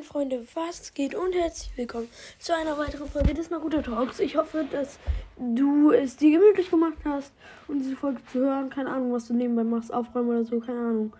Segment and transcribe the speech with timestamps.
[0.00, 4.18] Moin Freunde, was geht und herzlich willkommen zu einer weiteren Folge des Naruto Talks.
[4.18, 4.98] Ich hoffe, dass
[5.36, 7.34] du es dir gemütlich gemacht hast
[7.68, 8.70] und diese Folge zu hören.
[8.70, 11.12] Keine Ahnung, was du nebenbei machst, aufräumen oder so, keine Ahnung.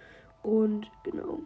[0.43, 1.41] Und genau.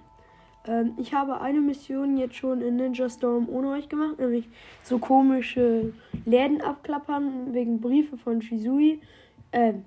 [0.68, 4.48] Ähm, ich habe eine Mission jetzt schon in Ninja Storm ohne euch gemacht, nämlich
[4.84, 5.92] so komische
[6.26, 9.00] Läden abklappern wegen Briefe von Shizui.
[9.50, 9.84] Ähm,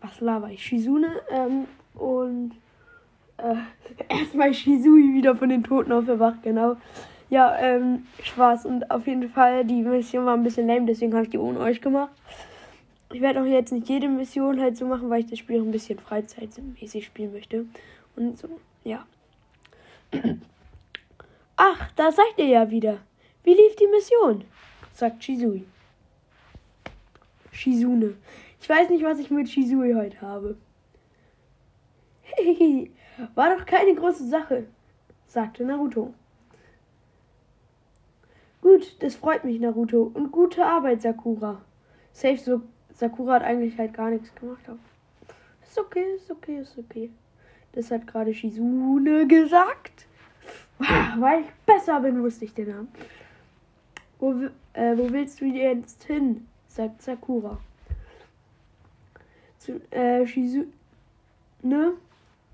[0.00, 0.64] was laber ich?
[0.64, 1.20] Shizune.
[1.30, 2.52] Ähm, und
[3.42, 3.56] äh,
[4.08, 6.76] erstmal Shizui wieder von den Toten auferwacht, genau.
[7.28, 8.66] Ja, ähm, Spaß.
[8.66, 11.60] Und auf jeden Fall, die Mission war ein bisschen lame, deswegen habe ich die ohne
[11.60, 12.10] euch gemacht.
[13.12, 15.64] Ich werde auch jetzt nicht jede Mission halt so machen, weil ich das Spiel auch
[15.64, 17.66] ein bisschen freizeitmäßig spielen möchte.
[18.16, 18.48] Und so,
[18.84, 19.04] ja.
[21.56, 22.98] Ach, da seid ihr ja wieder.
[23.44, 24.44] Wie lief die Mission?
[24.92, 25.64] sagt Shizui.
[27.52, 28.14] Shizune.
[28.60, 30.56] Ich weiß nicht, was ich mit Shizui heute habe.
[32.22, 32.90] Hehehe.
[33.34, 34.66] War doch keine große Sache,
[35.26, 36.14] sagte Naruto.
[38.62, 40.10] Gut, das freut mich, Naruto.
[40.12, 41.62] Und gute Arbeit, Sakura.
[42.12, 44.62] Safe, so, Sakura hat eigentlich halt gar nichts gemacht.
[45.62, 47.10] Ist okay, ist okay, ist okay.
[47.72, 50.06] Das hat gerade Shizune gesagt.
[51.18, 52.88] Weil ich besser bin, wusste ich den Namen.
[54.18, 54.32] Wo,
[54.74, 56.46] äh, wo willst du jetzt hin?
[56.68, 57.58] sagt Sakura.
[59.58, 60.66] Zu, äh, Shizune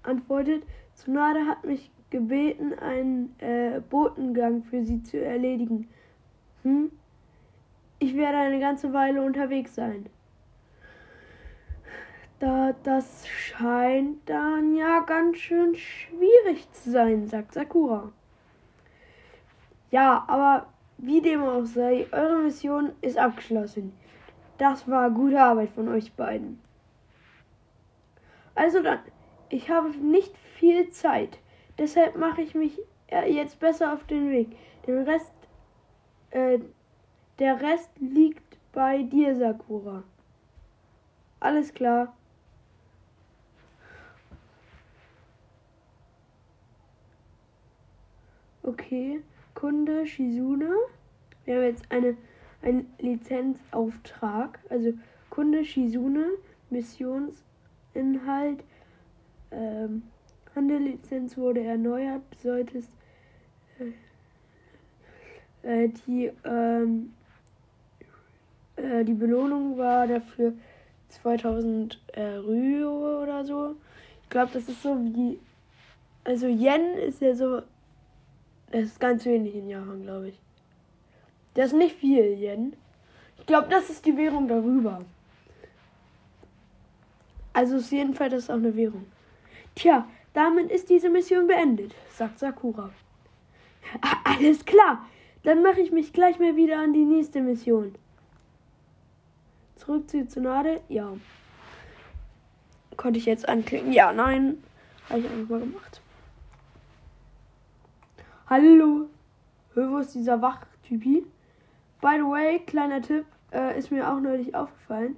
[0.07, 0.63] antwortet,
[0.95, 5.89] Tsunade hat mich gebeten, einen äh, Botengang für sie zu erledigen.
[6.63, 6.91] Hm?
[7.99, 10.07] Ich werde eine ganze Weile unterwegs sein.
[12.39, 18.13] Da, das scheint dann ja ganz schön schwierig zu sein, sagt Sakura.
[19.91, 20.67] Ja, aber
[20.99, 23.95] wie dem auch sei, eure Mission ist abgeschlossen.
[24.59, 26.61] Das war gute Arbeit von euch beiden.
[28.55, 28.99] Also dann,
[29.49, 31.39] ich habe nicht viel Zeit.
[31.79, 34.57] Deshalb mache ich mich äh, jetzt besser auf den Weg.
[34.87, 35.33] Den Rest,
[36.31, 36.59] äh,
[37.39, 40.03] der Rest liegt bei dir, Sakura.
[41.41, 42.15] Alles klar.
[48.63, 49.23] Okay,
[49.55, 50.75] Kunde Shizune.
[51.45, 52.17] Wir haben jetzt eine,
[52.63, 54.59] einen Lizenzauftrag.
[54.71, 54.95] Also
[55.31, 56.31] Kunde Shizune,
[56.71, 58.65] Missionsinhalt
[59.57, 60.03] ähm,
[60.55, 62.23] Handellizenz wurde erneuert.
[62.43, 62.91] Solltest
[65.63, 67.13] äh, äh, die ähm,
[68.77, 70.53] äh, die Belohnung war dafür
[71.09, 73.77] 2000 äh, Ryo oder so.
[74.23, 75.39] Ich glaube, das ist so wie
[76.25, 77.63] also Yen ist ja so
[78.71, 80.39] das ist ganz wenig in Japan, glaube ich.
[81.55, 82.75] Das ist nicht viel Yen.
[83.39, 85.03] Ich glaube, das ist die Währung darüber.
[87.53, 89.07] Also ist jedenfalls das ist auch eine Währung.
[89.77, 92.91] Tja, damit ist diese Mission beendet, sagt Sakura.
[94.25, 95.07] Alles klar,
[95.43, 97.95] dann mache ich mich gleich mal wieder an die nächste Mission.
[99.77, 100.81] Zurück zu Tsunade?
[100.89, 101.13] Ja.
[102.97, 103.93] Konnte ich jetzt anklicken?
[103.93, 104.63] Ja, nein.
[105.11, 106.01] Habe ich einfach mal gemacht.
[108.49, 109.09] Hallo.
[109.75, 111.27] Wo ist dieser Wachtypi?
[112.01, 115.17] By the way, kleiner Tipp, äh, ist mir auch neulich aufgefallen.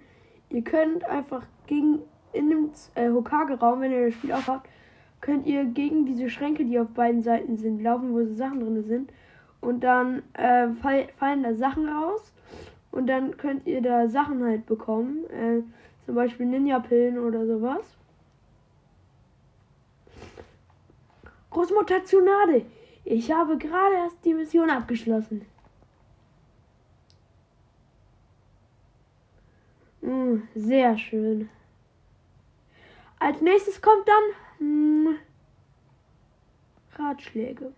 [0.50, 2.00] Ihr könnt einfach gegen
[2.32, 4.68] in dem äh, Hokage-Raum, wenn ihr das Spiel aufhabt,
[5.20, 8.84] könnt ihr gegen diese Schränke, die auf beiden Seiten sind, laufen, wo so Sachen drin
[8.84, 9.12] sind.
[9.60, 12.32] Und dann äh, fall, fallen da Sachen raus.
[12.90, 15.24] Und dann könnt ihr da Sachen halt bekommen.
[15.30, 15.62] Äh,
[16.06, 17.84] zum Beispiel Ninja-Pillen oder sowas.
[21.50, 22.64] Großmutter Tsunade,
[23.04, 25.44] ich habe gerade erst die Mission abgeschlossen.
[30.02, 31.48] Mm, sehr schön.
[33.18, 34.24] Als nächstes kommt dann
[34.58, 35.16] hm,
[36.96, 37.72] Ratschläge.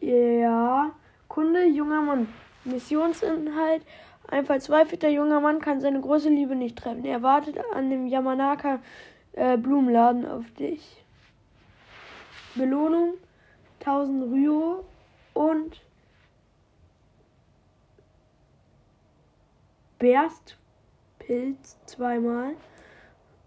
[0.00, 0.90] Ja,
[1.28, 2.28] Kunde, junger Mann.
[2.64, 3.82] Missionsinhalt.
[4.28, 7.04] Ein verzweifelter junger Mann kann seine große Liebe nicht treffen.
[7.04, 8.80] Er wartet an dem Yamanaka
[9.32, 11.04] äh, Blumenladen auf dich.
[12.54, 13.14] Belohnung
[13.80, 14.84] 1000 Ryo
[15.34, 15.80] und
[19.98, 22.54] Berstpilz zweimal.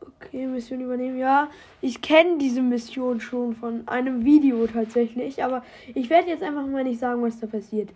[0.02, 1.18] Okay, Mission übernehmen.
[1.18, 1.50] Ja,
[1.82, 5.64] ich kenne diese Mission schon von einem Video tatsächlich, aber
[5.94, 7.90] ich werde jetzt einfach mal nicht sagen, was da passiert.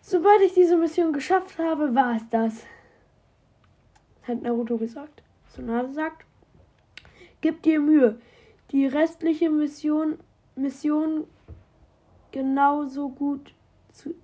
[0.00, 2.64] Sobald ich diese Mission geschafft habe, war es das.
[4.22, 5.22] Hat Naruto gesagt.
[5.48, 6.24] Sonade sagt,
[7.40, 8.20] gib dir Mühe.
[8.70, 10.18] Die restliche Mission,
[10.56, 11.24] Mission
[12.32, 13.54] genauso gut
[13.92, 14.14] zu.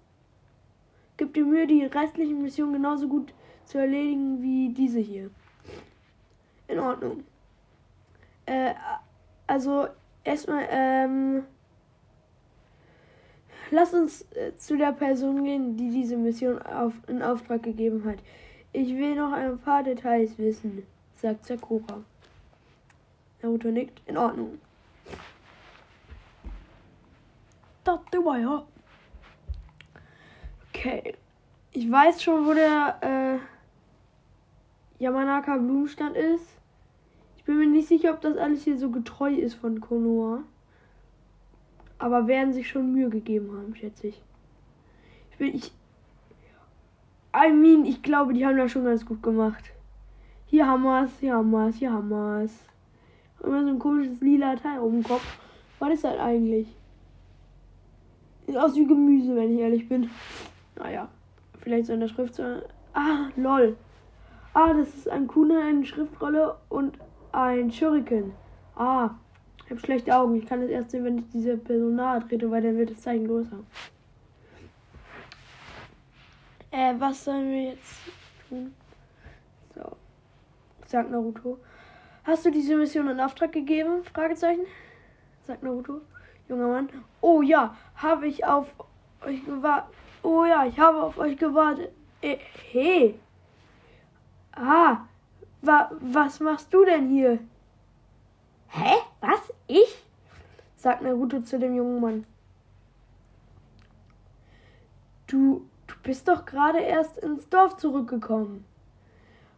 [1.17, 3.33] Gib dir Mühe, die restliche Mission genauso gut
[3.65, 5.31] zu erledigen wie diese hier
[6.71, 7.25] in Ordnung.
[8.47, 8.75] Äh,
[9.47, 9.89] also
[10.25, 11.45] erstmal, ähm,
[13.71, 18.19] lass uns äh, zu der Person gehen, die diese Mission auf, in Auftrag gegeben hat.
[18.73, 20.87] Ich will noch ein paar Details wissen,
[21.17, 22.03] sagt Sakura.
[23.43, 24.01] Naruto nickt.
[24.07, 24.59] In Ordnung.
[27.85, 28.67] Das war ja.
[30.69, 31.15] Okay.
[31.73, 33.41] Ich weiß schon, wo der
[34.99, 36.60] äh, Yamanaka Blumenstand ist.
[37.51, 40.45] Ich bin mir nicht sicher, ob das alles hier so getreu ist von Konoha.
[41.99, 44.23] Aber werden sich schon Mühe gegeben haben, schätze ich.
[45.33, 45.73] Ich bin, ich.
[47.35, 49.65] I mean, ich glaube, die haben das schon ganz gut gemacht.
[50.47, 50.63] Hier
[51.05, 52.65] es, hier es, hier es.
[53.43, 55.41] Immer so ein komisches lila Teil oben Kopf.
[55.81, 56.69] Was ist das eigentlich?
[58.47, 60.09] Sieht aus wie Gemüse, wenn ich ehrlich bin.
[60.77, 61.09] Naja,
[61.59, 62.41] vielleicht so in der Schrift.
[62.93, 63.77] Ah, lol.
[64.55, 66.97] Ah, das ist ein Kuna, eine Schriftrolle und
[67.33, 68.33] ein Shuriken.
[68.77, 69.11] Ah,
[69.65, 70.37] ich habe schlechte Augen.
[70.37, 73.01] Ich kann es erst sehen, wenn ich diese Person nahe trete, weil dann wird das
[73.03, 73.59] Zeichen größer.
[76.73, 77.97] Äh, was sollen wir jetzt
[78.49, 78.75] tun?
[79.75, 79.97] So,
[80.87, 81.59] sagt Naruto.
[82.25, 84.05] Hast du diese Mission in Auftrag gegeben?
[84.05, 84.67] Fragezeichen.
[85.45, 86.01] Sagt Naruto.
[86.49, 86.89] Junger Mann.
[87.21, 88.75] Oh ja, habe ich auf
[89.25, 89.95] euch gewartet.
[90.23, 91.91] Oh ja, ich habe auf euch gewartet.
[92.21, 92.37] Äh,
[92.71, 93.19] hey.
[94.53, 95.07] Ah,
[95.63, 97.39] wa was machst du denn hier?
[98.69, 98.95] Hä?
[99.21, 99.53] Was?
[99.67, 100.05] Ich?
[100.77, 102.27] sagt Naruto zu dem jungen Mann.
[105.27, 108.65] Du, du bist doch gerade erst ins Dorf zurückgekommen.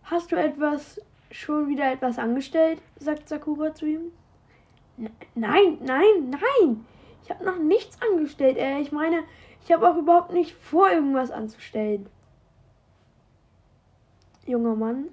[0.04, 1.00] Hast du etwas
[1.30, 2.82] schon wieder etwas angestellt?
[2.98, 4.12] sagt Sakura zu ihm.
[5.34, 6.86] Nein, nein, nein.
[7.22, 8.58] Ich habe noch nichts angestellt.
[8.58, 9.22] Äh, ich meine,
[9.64, 12.08] ich habe auch überhaupt nicht vor, irgendwas anzustellen.
[14.44, 15.08] Junger Mann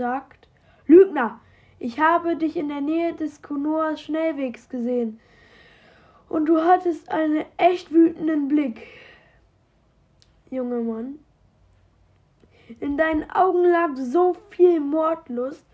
[0.00, 0.48] sagt,
[0.86, 1.40] Lügner,
[1.78, 5.20] ich habe dich in der Nähe des Konoas Schnellwegs gesehen.
[6.30, 8.86] Und du hattest einen echt wütenden Blick.
[10.50, 11.18] Junger Mann.
[12.80, 15.66] In deinen Augen lag so viel Mordlust,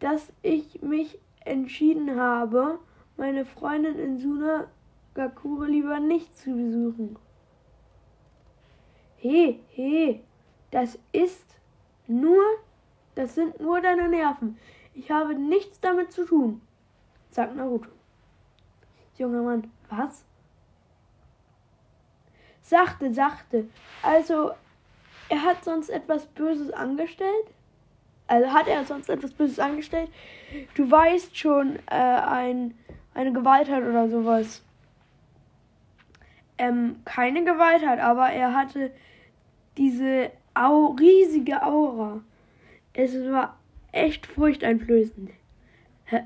[0.00, 2.78] dass ich mich entschieden habe,
[3.18, 4.68] meine Freundin in Suna
[5.12, 7.16] Gakure lieber nicht zu besuchen.
[9.16, 10.20] He, he,
[10.70, 11.56] das ist
[12.06, 12.42] nur,
[13.18, 14.56] das sind nur deine Nerven.
[14.94, 16.60] Ich habe nichts damit zu tun,
[17.30, 17.90] sagt Naruto.
[19.16, 20.24] Junger Mann, was?
[22.62, 23.68] Sachte, sachte.
[24.04, 24.52] Also,
[25.28, 27.46] er hat sonst etwas Böses angestellt?
[28.28, 30.10] Also hat er sonst etwas Böses angestellt?
[30.76, 32.78] Du weißt schon, äh, ein,
[33.14, 34.62] eine Gewalttat oder sowas.
[36.56, 38.92] Ähm, keine Gewalttat, aber er hatte
[39.76, 42.20] diese Au riesige Aura.
[42.98, 43.56] Es war
[43.92, 45.30] echt furchteinflößend.
[46.06, 46.24] Hä?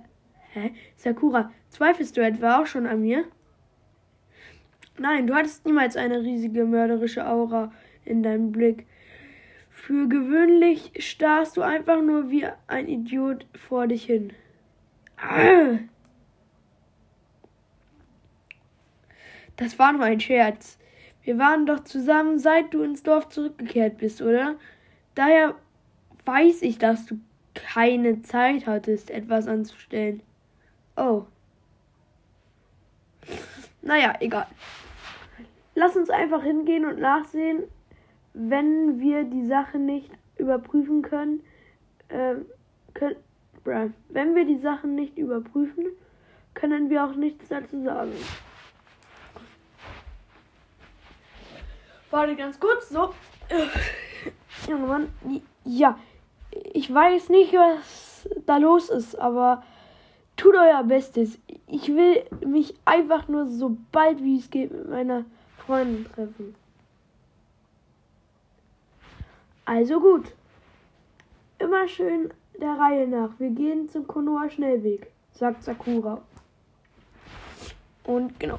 [0.54, 0.70] Hä?
[0.96, 3.26] Sakura, zweifelst du etwa auch schon an mir?
[4.96, 7.72] Nein, du hattest niemals eine riesige mörderische Aura
[8.06, 8.86] in deinem Blick.
[9.68, 14.32] Für gewöhnlich starrst du einfach nur wie ein Idiot vor dich hin.
[15.18, 15.78] Ah!
[19.56, 20.78] Das war nur ein Scherz.
[21.22, 24.56] Wir waren doch zusammen, seit du ins Dorf zurückgekehrt bist, oder?
[25.14, 25.54] Daher
[26.24, 27.18] weiß ich, dass du
[27.54, 30.22] keine Zeit hattest, etwas anzustellen.
[30.96, 31.24] Oh.
[33.82, 34.46] Naja, egal.
[35.74, 37.64] Lass uns einfach hingehen und nachsehen,
[38.34, 41.42] wenn wir die Sache nicht überprüfen können,
[42.08, 42.34] äh,
[42.94, 43.16] können
[43.64, 45.86] wenn wir die Sachen nicht überprüfen,
[46.54, 48.12] können wir auch nichts dazu sagen.
[52.10, 53.14] Warte ganz kurz, so.
[54.68, 55.08] Junge Mann,
[55.64, 55.98] ja,
[56.72, 59.62] ich weiß nicht, was da los ist, aber
[60.36, 61.38] tut euer Bestes.
[61.66, 65.24] Ich will mich einfach nur so bald wie es geht mit meiner
[65.58, 66.54] Freundin treffen.
[69.64, 70.32] Also gut.
[71.58, 73.30] Immer schön der Reihe nach.
[73.38, 76.20] Wir gehen zum Konoha Schnellweg, sagt Sakura.
[78.04, 78.58] Und genau.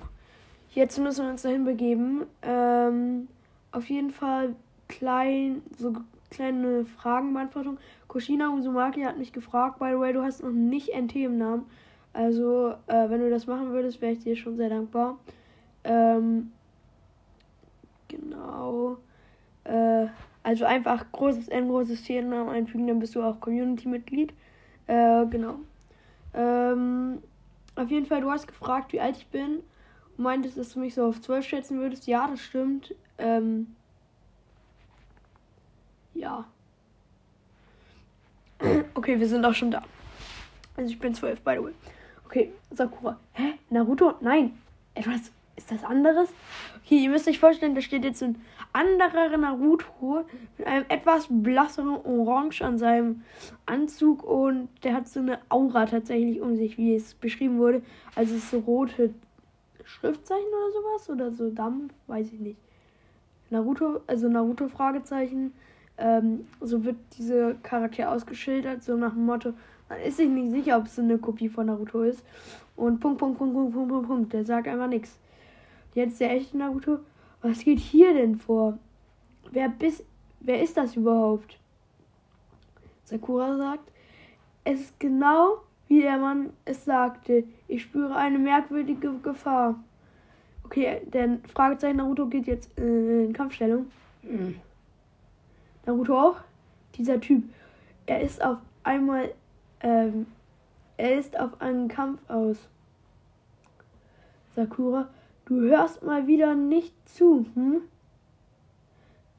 [0.72, 2.26] Jetzt müssen wir uns dahin begeben.
[2.42, 3.28] Ähm,
[3.72, 4.56] auf jeden Fall
[4.88, 5.94] klein, so
[6.34, 7.78] kleine Fragenbeantwortung.
[8.08, 11.66] Koshina Uzumaki hat mich gefragt, by the way, du hast noch nicht NT im Namen.
[12.12, 15.18] Also, äh, wenn du das machen würdest, wäre ich dir schon sehr dankbar.
[15.84, 16.52] Ähm,
[18.08, 18.98] genau.
[19.64, 20.08] Äh,
[20.44, 24.34] also einfach großes N, großes T in Namen einfügen, dann bist du auch Community-Mitglied.
[24.88, 25.56] Äh, genau.
[26.34, 27.20] Ähm,
[27.76, 29.60] auf jeden Fall, du hast gefragt, wie alt ich bin.
[30.18, 32.06] Meintest, dass du mich so auf 12 schätzen würdest.
[32.06, 32.94] Ja, das stimmt.
[33.18, 33.76] Ähm,
[36.14, 36.46] ja.
[38.94, 39.84] Okay, wir sind auch schon da.
[40.78, 41.74] Also ich bin zwölf, by the way.
[42.26, 43.20] Okay, Sakura.
[43.34, 43.54] Hä?
[43.70, 44.14] Naruto?
[44.22, 44.58] Nein.
[44.96, 46.30] Etwas ist das anderes?
[46.84, 48.42] Okay, ihr müsst euch vorstellen, da steht jetzt ein
[48.74, 50.26] anderer Naruto
[50.58, 53.24] mit einem etwas blasseren Orange an seinem
[53.66, 57.84] Anzug und der hat so eine Aura tatsächlich um sich, wie es beschrieben wurde.
[58.16, 59.14] Also es ist so rote
[59.84, 62.58] Schriftzeichen oder sowas oder so Dampf, weiß ich nicht.
[63.50, 65.54] Naruto, also Naruto Fragezeichen.
[65.98, 69.54] Ähm, so wird diese Charakter ausgeschildert, so nach dem Motto,
[69.90, 72.26] man ist sich nicht sicher, ob es eine Kopie von Naruto ist.
[72.76, 74.34] Und Punkt, Punkt, Punkt, Punkt, Punkt, Punkt, Punkt.
[74.34, 75.20] Der sagt einfach nichts.
[75.94, 77.00] Jetzt der echte Naruto.
[77.42, 78.80] Was geht hier denn vor?
[79.52, 80.04] Wer bis,
[80.40, 81.60] wer ist das überhaupt?
[83.04, 83.92] Sakura sagt,
[84.64, 85.58] es ist genau
[85.88, 87.44] wie der Mann es sagte.
[87.68, 89.84] Ich spüre eine merkwürdige Gefahr.
[90.64, 93.86] Okay, der Fragezeichen Naruto geht jetzt in Kampfstellung.
[94.24, 94.56] Mhm.
[95.86, 96.38] Naruto auch.
[96.96, 97.44] Dieser Typ.
[98.06, 99.34] Er ist auf einmal.
[99.82, 100.28] Ähm,
[100.98, 102.58] er ist auf einen Kampf aus.
[104.56, 105.10] Sakura,
[105.46, 107.82] du hörst mal wieder nicht zu, hm?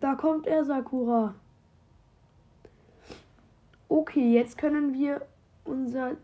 [0.01, 1.35] Da kommt er, Sakura.
[3.89, 5.25] Okay, jetzt können wir
[5.65, 6.17] unser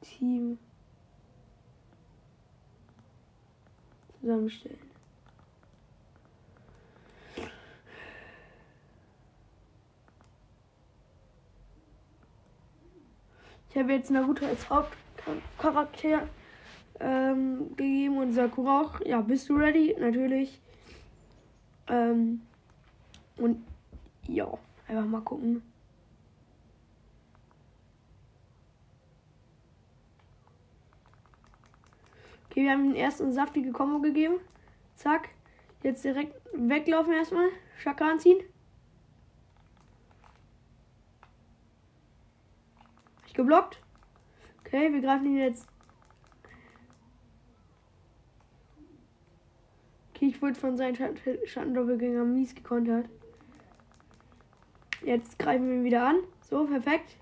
[0.00, 0.58] Team
[4.20, 4.83] zusammenstellen.
[13.74, 16.28] Ich habe jetzt Naruto als Hauptcharakter
[17.00, 19.00] ähm, gegeben und Sakura auch.
[19.00, 19.96] Ja, bist du ready?
[19.98, 20.60] Natürlich.
[21.88, 22.42] Ähm,
[23.36, 23.66] und
[24.28, 24.46] ja,
[24.86, 25.64] einfach mal gucken.
[32.48, 34.36] Okay, wir haben den ersten saftige Kombo gegeben.
[34.94, 35.30] Zack.
[35.82, 37.48] Jetzt direkt weglaufen erstmal.
[37.82, 38.38] Chakra anziehen.
[43.34, 43.80] Geblockt.
[44.60, 45.66] Okay, wir greifen ihn jetzt.
[50.14, 53.08] Okay, ich wurde von seinen Schattendoppelgänger mies gekontert.
[55.02, 56.16] Jetzt greifen wir ihn wieder an.
[56.48, 57.16] So, perfekt.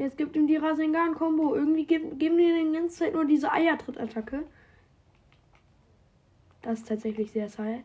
[0.00, 1.54] Jetzt gibt ihm die Rasengan-Kombo.
[1.54, 4.44] Irgendwie geben, geben die die ganze Zeit nur diese Eiertritt-Attacke.
[6.62, 7.84] Das ist tatsächlich sehr sad.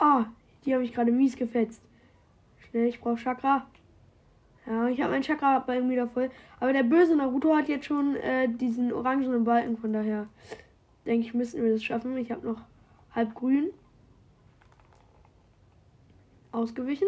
[0.00, 0.24] Ah,
[0.64, 1.80] die habe ich gerade mies gefetzt.
[2.58, 3.68] Schnell, ich brauche Chakra.
[4.66, 6.28] Ja, ich habe mein Chakra bei wieder voll.
[6.58, 9.76] Aber der böse Naruto hat jetzt schon äh, diesen orangenen Balken.
[9.76, 10.26] Von daher
[11.06, 12.16] denke ich, müssten wir das schaffen.
[12.16, 12.62] Ich habe noch
[13.14, 13.70] halb grün.
[16.50, 17.06] Ausgewichen.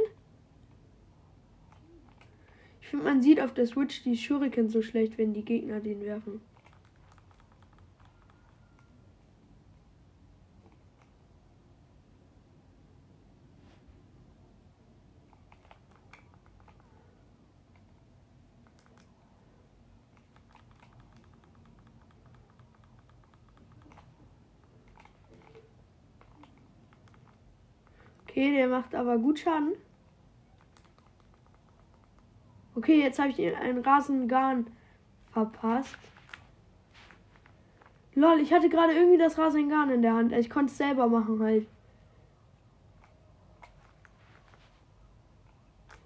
[2.90, 6.40] Finde, man sieht auf der Switch die Shuriken so schlecht, wenn die Gegner den werfen.
[28.26, 29.74] Okay, der macht aber gut Schaden.
[32.80, 34.66] Okay, jetzt habe ich einen Rasengarn
[35.32, 35.98] verpasst.
[38.14, 40.32] Lol, ich hatte gerade irgendwie das Rasengarn in der Hand.
[40.32, 41.66] Ich konnte es selber machen halt.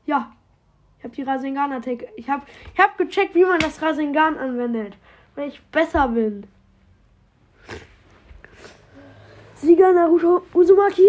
[0.05, 0.33] Ja.
[0.99, 2.09] Ich habe die Rasengan-Attacke.
[2.17, 4.97] Ich habe ich hab gecheckt, wie man das Rasengan anwendet.
[5.37, 6.45] Weil ich besser bin.
[9.55, 11.09] Sieger Naruto Uzumaki.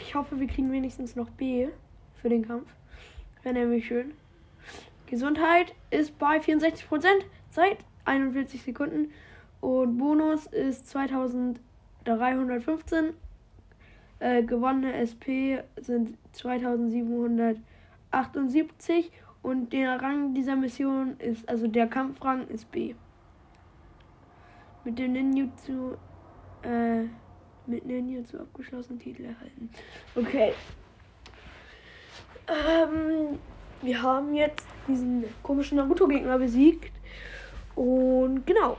[0.00, 1.68] Ich hoffe, wir kriegen wenigstens noch B
[2.22, 2.70] für den Kampf.
[3.42, 4.14] Wäre nämlich schön.
[5.14, 7.06] Gesundheit ist bei 64%
[7.48, 9.12] seit 41 Sekunden
[9.60, 13.14] und Bonus ist 2315.
[14.18, 22.72] Äh, gewonnene SP sind 2778 und der Rang dieser Mission ist, also der Kampfrang ist
[22.72, 22.96] B.
[24.82, 25.92] Mit dem Ninjutsu,
[26.64, 27.04] äh,
[27.68, 29.70] mit Ninjutsu abgeschlossenen Titel erhalten.
[30.16, 30.54] Okay.
[32.48, 33.38] Ähm,
[33.80, 36.92] wir haben jetzt diesen komischen Naruto-Gegner besiegt.
[37.74, 38.78] Und genau.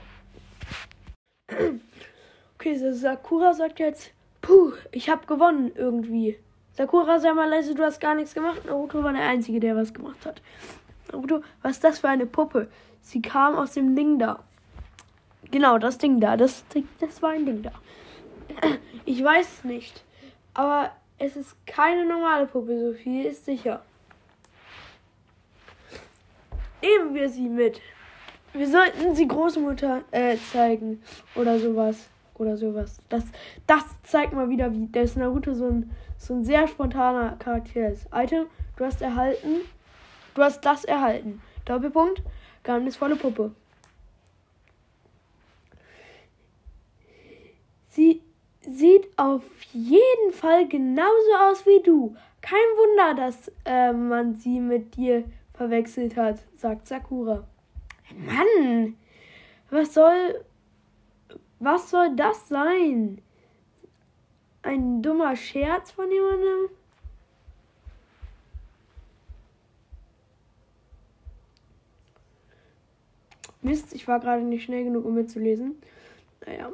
[2.57, 6.37] Okay, so Sakura sagt jetzt, puh, ich hab gewonnen irgendwie.
[6.73, 8.65] Sakura, sei mal leise, du hast gar nichts gemacht.
[8.65, 10.41] Naruto war der Einzige, der was gemacht hat.
[11.11, 12.69] Naruto, was ist das für eine Puppe?
[13.01, 14.43] Sie kam aus dem Ding da.
[15.51, 16.37] Genau, das Ding da.
[16.37, 16.65] Das,
[16.99, 17.71] das war ein Ding da.
[19.05, 20.03] Ich weiß es nicht.
[20.53, 23.83] Aber es ist keine normale Puppe, so viel ist sicher
[26.85, 27.81] nehmen wir sie mit.
[28.53, 31.01] Wir sollten sie Großmutter äh, zeigen
[31.35, 32.09] oder sowas.
[32.37, 32.99] oder sowas.
[33.09, 33.23] Das,
[33.67, 38.07] das zeigt mal wieder, wie das Naruto so ein, so ein sehr spontaner Charakter ist.
[38.13, 39.61] Item, du hast erhalten.
[40.33, 41.41] Du hast das erhalten.
[41.65, 42.21] Doppelpunkt,
[42.63, 43.51] geheimnisvolle Puppe.
[47.89, 48.21] Sie
[48.61, 52.15] sieht auf jeden Fall genauso aus wie du.
[52.41, 55.23] Kein Wunder, dass äh, man sie mit dir
[55.55, 57.47] verwechselt hat, sagt Sakura.
[58.15, 58.95] Mann,
[59.69, 60.45] was soll
[61.59, 63.21] was soll das sein?
[64.61, 66.69] Ein dummer Scherz von jemandem?
[73.61, 75.81] Mist, ich war gerade nicht schnell genug, um mitzulesen.
[76.45, 76.71] Naja.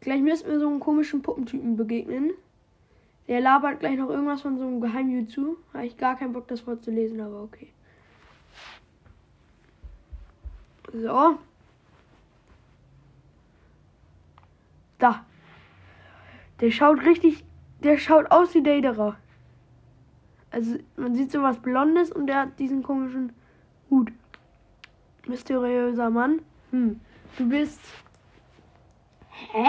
[0.00, 2.32] Gleich müssen wir so einen komischen Puppentypen begegnen.
[3.32, 5.56] Der labert gleich noch irgendwas von so einem Geheim zu.
[5.72, 7.72] Habe ich gar keinen Bock, das vorzulesen, aber okay.
[10.92, 11.38] So.
[14.98, 15.24] Da.
[16.60, 17.42] Der schaut richtig.
[17.82, 19.16] Der schaut aus wie Daderer.
[20.50, 23.32] Also man sieht so was Blondes und der hat diesen komischen
[23.88, 24.12] Hut.
[25.26, 26.42] Mysteriöser Mann.
[26.70, 27.00] Hm.
[27.38, 27.80] Du bist.
[29.30, 29.68] Hä?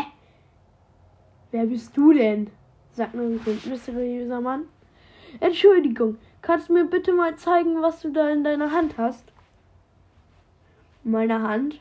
[1.51, 2.51] Wer bist du denn?
[2.93, 4.63] Sagt nur ein mysteriöser Mann.
[5.39, 9.33] Entschuldigung, kannst du mir bitte mal zeigen, was du da in deiner Hand hast?
[11.03, 11.79] meiner Hand.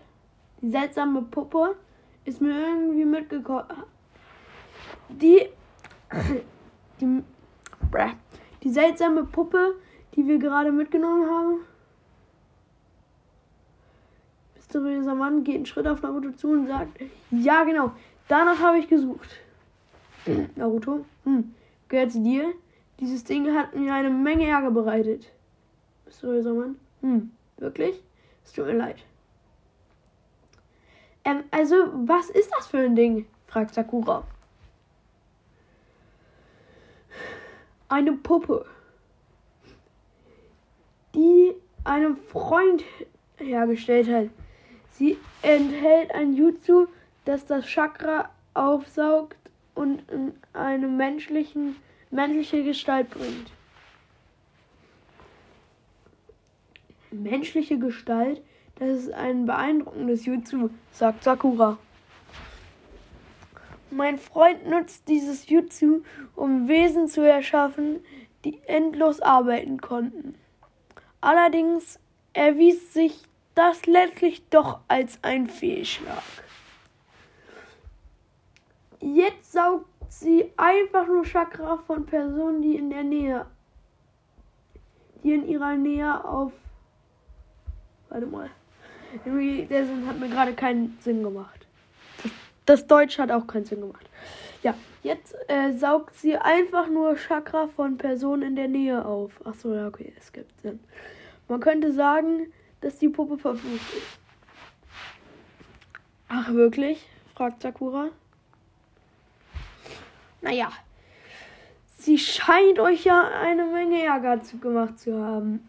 [0.60, 1.76] Die seltsame Puppe
[2.24, 3.66] ist mir irgendwie mitgekommen.
[5.08, 5.48] Die,
[7.00, 7.22] die,
[8.62, 9.76] die seltsame Puppe,
[10.14, 11.60] die wir gerade mitgenommen haben.
[14.54, 16.98] Mysteriöser Mann geht einen Schritt auf Naruto zu und sagt,
[17.30, 17.92] ja genau,
[18.28, 19.28] danach habe ich gesucht.
[20.56, 21.54] Naruto, hm,
[21.88, 22.54] gehört sie dir?
[23.00, 25.32] Dieses Ding hat mir eine Menge Ärger bereitet.
[26.04, 28.00] Mysteriöser Mann, hm, wirklich?
[28.44, 28.98] Es tut mir leid.
[31.24, 33.26] Ähm, also, was ist das für ein Ding?
[33.46, 34.24] fragt Sakura.
[37.88, 38.64] Eine Puppe,
[41.14, 41.54] die
[41.84, 42.82] einem Freund
[43.36, 44.28] hergestellt hat.
[44.92, 46.86] Sie enthält ein Jutsu,
[47.24, 49.36] das das Chakra aufsaugt
[49.74, 51.76] und in eine menschlichen,
[52.10, 53.50] menschliche Gestalt bringt.
[57.10, 58.42] Menschliche Gestalt?
[58.76, 61.78] Das ist ein beeindruckendes Jutsu, sagt Sakura.
[63.90, 66.02] Mein Freund nutzt dieses Jutsu,
[66.34, 68.00] um Wesen zu erschaffen,
[68.44, 70.34] die endlos arbeiten konnten.
[71.20, 72.00] Allerdings
[72.32, 73.22] erwies sich
[73.54, 76.22] das letztlich doch als ein Fehlschlag.
[79.02, 83.46] Jetzt saugt sie einfach nur Chakra von Personen, die in der Nähe,
[85.24, 86.52] die in ihrer Nähe auf.
[88.08, 88.48] Warte mal.
[89.24, 91.66] Der Sinn hat mir gerade keinen Sinn gemacht.
[92.22, 92.32] Das,
[92.64, 94.08] das Deutsch hat auch keinen Sinn gemacht.
[94.62, 99.44] Ja, jetzt äh, saugt sie einfach nur Chakra von Personen in der Nähe auf.
[99.44, 100.78] Achso, ja, okay, es gibt Sinn.
[101.48, 104.18] Man könnte sagen, dass die Puppe verflucht ist.
[106.28, 107.04] Ach, wirklich?
[107.34, 108.10] fragt Sakura.
[110.42, 110.70] Naja,
[111.96, 115.68] sie scheint euch ja eine Menge Ärger gemacht zu haben.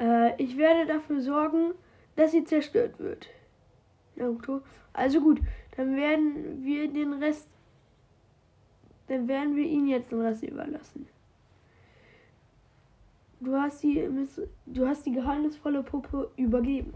[0.00, 1.74] Äh, ich werde dafür sorgen,
[2.16, 3.28] dass sie zerstört wird.
[4.16, 4.62] Naruto.
[4.94, 5.40] Also gut,
[5.76, 7.48] dann werden wir den Rest.
[9.08, 11.06] Dann werden wir ihn jetzt den Rest überlassen.
[13.40, 14.08] Du hast die,
[14.64, 16.94] du hast die geheimnisvolle Puppe übergeben.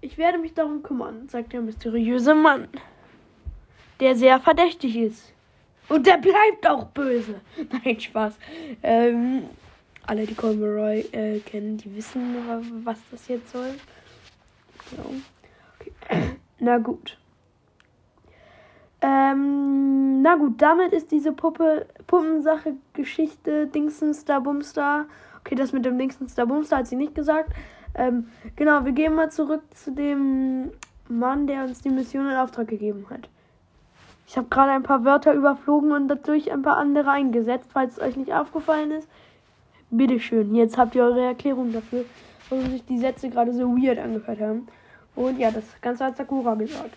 [0.00, 2.68] Ich werde mich darum kümmern, sagt der mysteriöse Mann,
[4.00, 5.35] der sehr verdächtig ist.
[5.88, 7.40] Und der bleibt auch böse.
[7.84, 8.34] Nein, Spaß.
[8.82, 9.44] Ähm,
[10.06, 12.36] alle, die Conroy äh, kennen, die wissen,
[12.84, 13.74] was das jetzt soll.
[14.90, 15.14] So.
[15.78, 15.92] Okay.
[16.58, 17.18] Na gut.
[19.02, 25.06] Ähm, na gut, damit ist diese Puppe, Puppensache, Geschichte, Dingsens da Bumstar.
[25.40, 27.52] Okay, das mit dem Dingsens da Bumstar hat sie nicht gesagt.
[27.94, 30.70] Ähm, genau, wir gehen mal zurück zu dem
[31.08, 33.28] Mann, der uns die Mission in Auftrag gegeben hat.
[34.26, 38.02] Ich habe gerade ein paar Wörter überflogen und dadurch ein paar andere eingesetzt, falls es
[38.02, 39.08] euch nicht aufgefallen ist.
[39.90, 42.04] Bitteschön, jetzt habt ihr eure Erklärung dafür,
[42.50, 44.66] warum sich die Sätze gerade so weird angehört haben.
[45.14, 46.90] Und ja, das Ganze hat Sakura gesagt.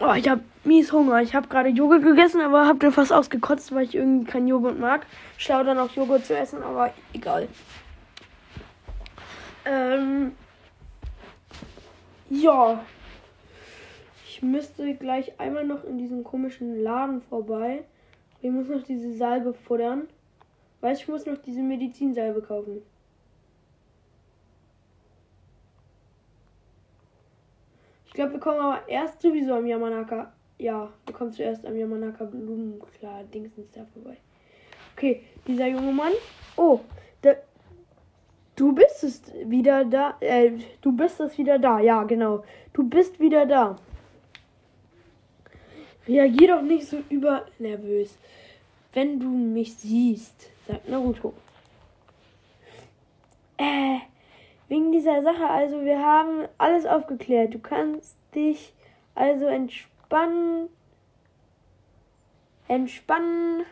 [0.00, 1.20] Oh, ich habe mies Hunger.
[1.20, 4.78] Ich habe gerade Joghurt gegessen, aber habe dann fast ausgekotzt, weil ich irgendwie keinen Joghurt
[4.78, 5.06] mag.
[5.36, 7.46] Schlau dann auch Joghurt zu essen, aber egal.
[9.66, 10.32] Ähm,
[12.30, 12.80] ja.
[14.40, 17.84] Ich müsste gleich einmal noch in diesen komischen Laden vorbei.
[18.40, 20.08] Ich muss noch diese Salbe futtern.
[20.80, 22.80] Weiß ich muss noch diese Medizinsalbe kaufen.
[28.06, 30.32] Ich glaube, wir kommen aber erst sowieso am Yamanaka.
[30.56, 32.80] Ja, wir kommen zuerst am Yamanaka Blumen.
[32.98, 34.16] Klar, Dingsens da vorbei.
[34.96, 36.12] Okay, dieser junge Mann.
[36.56, 36.80] Oh,
[37.22, 37.42] der,
[38.56, 40.16] du bist es wieder da.
[40.20, 41.78] Äh, du bist es wieder da.
[41.78, 42.42] Ja, genau.
[42.72, 43.76] Du bist wieder da.
[46.10, 48.18] Reagier doch nicht so übernervös.
[48.92, 51.32] Wenn du mich siehst, sagt Naruto.
[53.56, 53.98] Äh,
[54.68, 57.54] wegen dieser Sache, also wir haben alles aufgeklärt.
[57.54, 58.72] Du kannst dich
[59.14, 60.68] also entspannen.
[62.66, 63.64] Entspannen.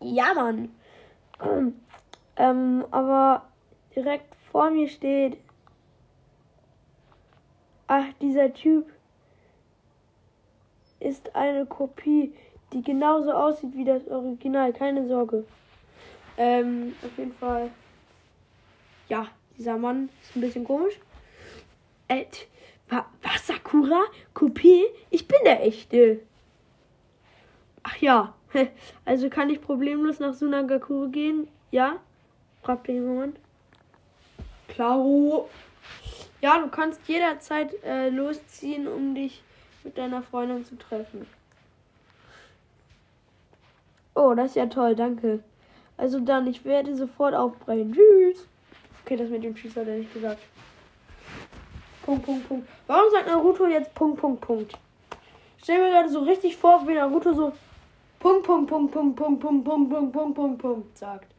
[0.00, 0.74] Ja, Mann.
[2.36, 3.46] Ähm, aber
[3.94, 5.38] direkt vor mir steht.
[7.86, 8.90] Ach, dieser Typ
[11.06, 12.32] ist eine Kopie,
[12.72, 14.72] die genauso aussieht wie das Original.
[14.72, 15.44] Keine Sorge.
[16.36, 17.70] Ähm, auf jeden Fall.
[19.08, 20.98] Ja, dieser Mann ist ein bisschen komisch.
[22.08, 22.24] Äh,
[22.88, 24.02] was, Sakura?
[24.34, 24.84] Kopie?
[25.10, 26.20] Ich bin der Echte.
[27.82, 28.34] Ach ja.
[29.04, 31.48] Also kann ich problemlos nach Sunagakure gehen?
[31.70, 32.00] Ja?
[32.62, 33.38] fragte jemand.
[34.68, 35.48] Klaro.
[36.40, 39.42] Ja, du kannst jederzeit äh, losziehen, um dich
[39.86, 41.26] mit deiner Freundin zu treffen.
[44.14, 45.40] Oh, das ist ja toll, danke.
[45.96, 47.92] Also dann, ich werde sofort aufbrechen.
[47.92, 48.48] Tschüss.
[49.04, 50.40] Okay, das mit dem Tschüss hat er nicht gesagt.
[52.02, 52.68] Punkt, Punkt, Punkt.
[52.88, 54.76] Warum sagt Naruto jetzt Punkt, Punkt, Punkt?
[55.62, 57.52] Stell mir gerade so richtig vor, wie Naruto so
[58.18, 61.30] Punkt, Punkt, Punkt, Punkt, Punkt, Punkt, Punkt, Punkt, Punkt, Punkt, Punkt sagt.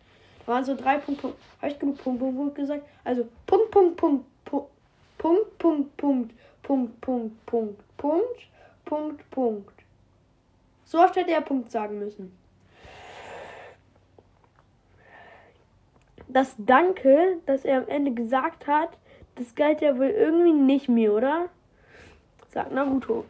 [0.45, 1.38] Da waren so drei Punkt, Punkt.
[1.62, 2.86] Habe ich genug Punkt, Punkt, Punkt gesagt?
[3.03, 4.69] Also Punkt, Punkt, Punkt, Punkt,
[5.17, 6.31] Punkt, Punkt, Punkt,
[6.67, 8.49] Punkt, Punkt, Punkt, Punkt,
[8.84, 9.73] Punkt, Punkt.
[10.84, 12.38] So oft hätte er Punkt sagen müssen.
[16.27, 18.97] Das Danke, das er am Ende gesagt hat,
[19.36, 21.47] das galt ja wohl irgendwie nicht mir, oder?
[22.49, 23.23] Sagt Naruto.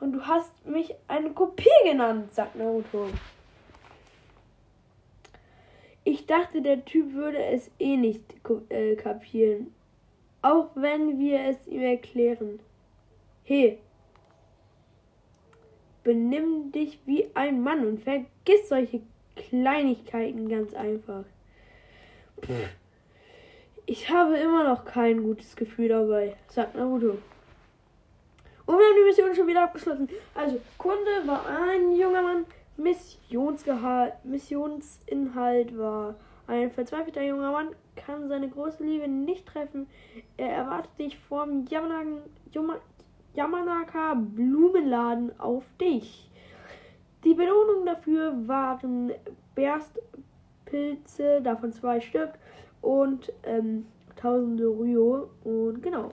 [0.00, 3.08] Und du hast mich eine Kopie genannt, sagt Naruto.
[6.04, 8.22] Ich dachte, der Typ würde es eh nicht
[8.68, 9.72] äh, kapieren.
[10.46, 12.60] Auch wenn wir es ihm erklären.
[13.42, 13.80] Hey,
[16.04, 19.00] benimm dich wie ein Mann und vergiss solche
[19.34, 21.24] Kleinigkeiten ganz einfach.
[22.40, 22.68] Pff.
[23.86, 27.18] Ich habe immer noch kein gutes Gefühl dabei, sagt Naruto.
[28.66, 30.08] Und wir haben die Mission schon wieder abgeschlossen.
[30.32, 32.46] Also, Kunde war ein junger Mann.
[32.76, 36.14] Missionsgehalt, Missionsinhalt war
[36.46, 39.86] ein verzweifelter junger Mann, kann seine große Liebe nicht treffen.
[40.36, 41.64] Er erwartet dich vom
[43.34, 46.30] Yamanaka, Blumenladen auf dich.
[47.24, 49.12] Die Belohnung dafür waren
[49.54, 52.30] Berstpilze, davon zwei Stück,
[52.82, 55.28] und ähm, tausende Ryo.
[55.42, 56.12] Und genau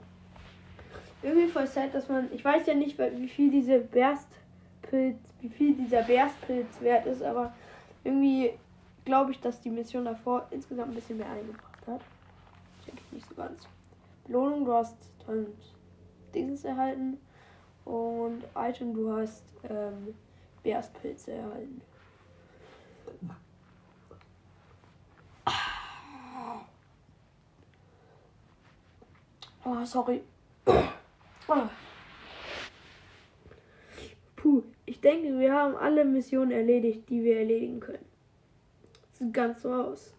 [1.24, 2.30] irgendwie voll sad, dass man.
[2.34, 7.54] Ich weiß ja nicht, wie viel diese Berstpilz, wie viel dieser Berstpilz wert ist, aber
[8.04, 8.52] irgendwie
[9.06, 12.02] glaube ich, dass die Mission davor insgesamt ein bisschen mehr eingebracht hat.
[12.86, 13.68] Check ich nicht so ganz.
[14.26, 15.48] Belohnung, du hast dann
[16.34, 17.18] Dings erhalten.
[17.86, 20.16] Und Item, du hast ähm,
[20.63, 21.82] Berstpilze erhalten.
[29.66, 30.22] Oh, sorry.
[30.66, 31.70] Oh.
[34.36, 38.12] Puh, ich denke, wir haben alle Missionen erledigt, die wir erledigen können.
[39.32, 40.14] Ganz so aus.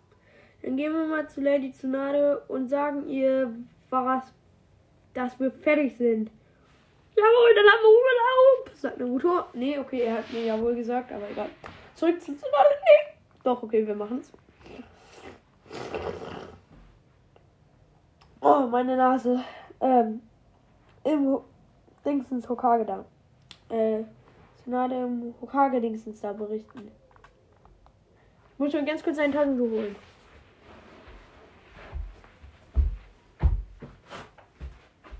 [0.63, 3.53] Dann gehen wir mal zu Lady Tsunade und sagen ihr,
[3.91, 4.33] was,
[5.13, 6.31] dass wir fertig sind.
[7.17, 9.45] Jawohl, dann haben wir Urlaub, sagt Naruto.
[9.53, 11.49] Nee, okay, er hat mir jawohl gesagt, aber egal.
[11.95, 12.71] Zurück zu Tsunade.
[12.81, 13.15] Nee.
[13.45, 14.33] Doch, okay, wir machen's.
[18.41, 19.45] Oh, meine Nase.
[19.81, 20.23] Ähm,
[21.05, 21.39] im
[22.05, 23.05] Dingsens Hokage da.
[23.69, 24.05] Äh,
[24.57, 26.91] Tsunade im Hokage Dingsens da berichten.
[28.67, 29.95] Ich muss mir ganz kurz ein Taschentuch holen.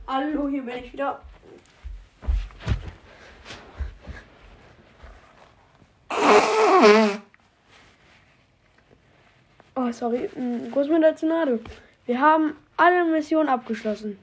[0.07, 1.21] Hallo, hier bin ich wieder.
[9.75, 10.31] Oh, sorry.
[10.71, 11.61] Großmutter Tsunade.
[12.07, 14.19] Wir haben alle Missionen abgeschlossen.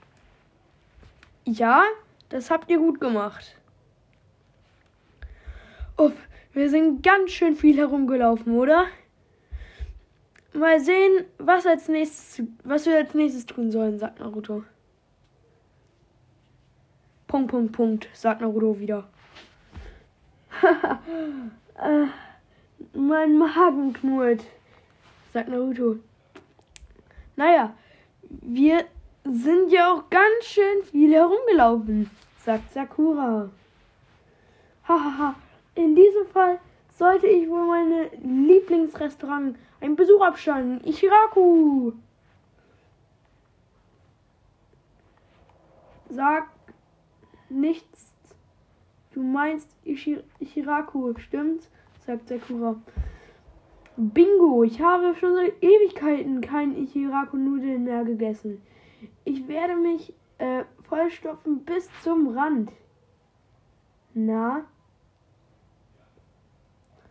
[1.45, 1.83] Ja,
[2.29, 3.55] das habt ihr gut gemacht.
[5.97, 6.13] Uff,
[6.53, 8.87] wir sind ganz schön viel herumgelaufen, oder?
[10.53, 14.63] Mal sehen, was als nächstes, was wir als nächstes tun sollen, sagt Naruto.
[17.27, 19.07] Punkt, Punkt, Punkt, sagt Naruto wieder.
[20.61, 22.05] äh,
[22.93, 24.43] mein Magen knurrt,
[25.33, 25.99] sagt Naruto.
[27.37, 27.73] Naja,
[28.29, 28.85] wir
[29.23, 32.09] sind ja auch ganz schön viel herumgelaufen,
[32.43, 33.49] sagt Sakura.
[34.87, 35.35] Hahaha,
[35.75, 36.59] in diesem Fall
[36.97, 40.81] sollte ich wohl meine Lieblingsrestaurant einen Besuch abstatten.
[40.85, 41.93] Ichiraku.
[46.09, 46.47] Sag
[47.49, 48.13] nichts.
[49.13, 51.69] Du meinst Ishi Ichiraku, stimmt's?
[52.05, 52.75] sagt Sakura.
[53.97, 58.61] Bingo, ich habe schon seit Ewigkeiten kein Ichiraku-Nudeln mehr gegessen.
[59.25, 62.71] Ich werde mich äh, vollstopfen bis zum Rand.
[64.13, 64.65] Na?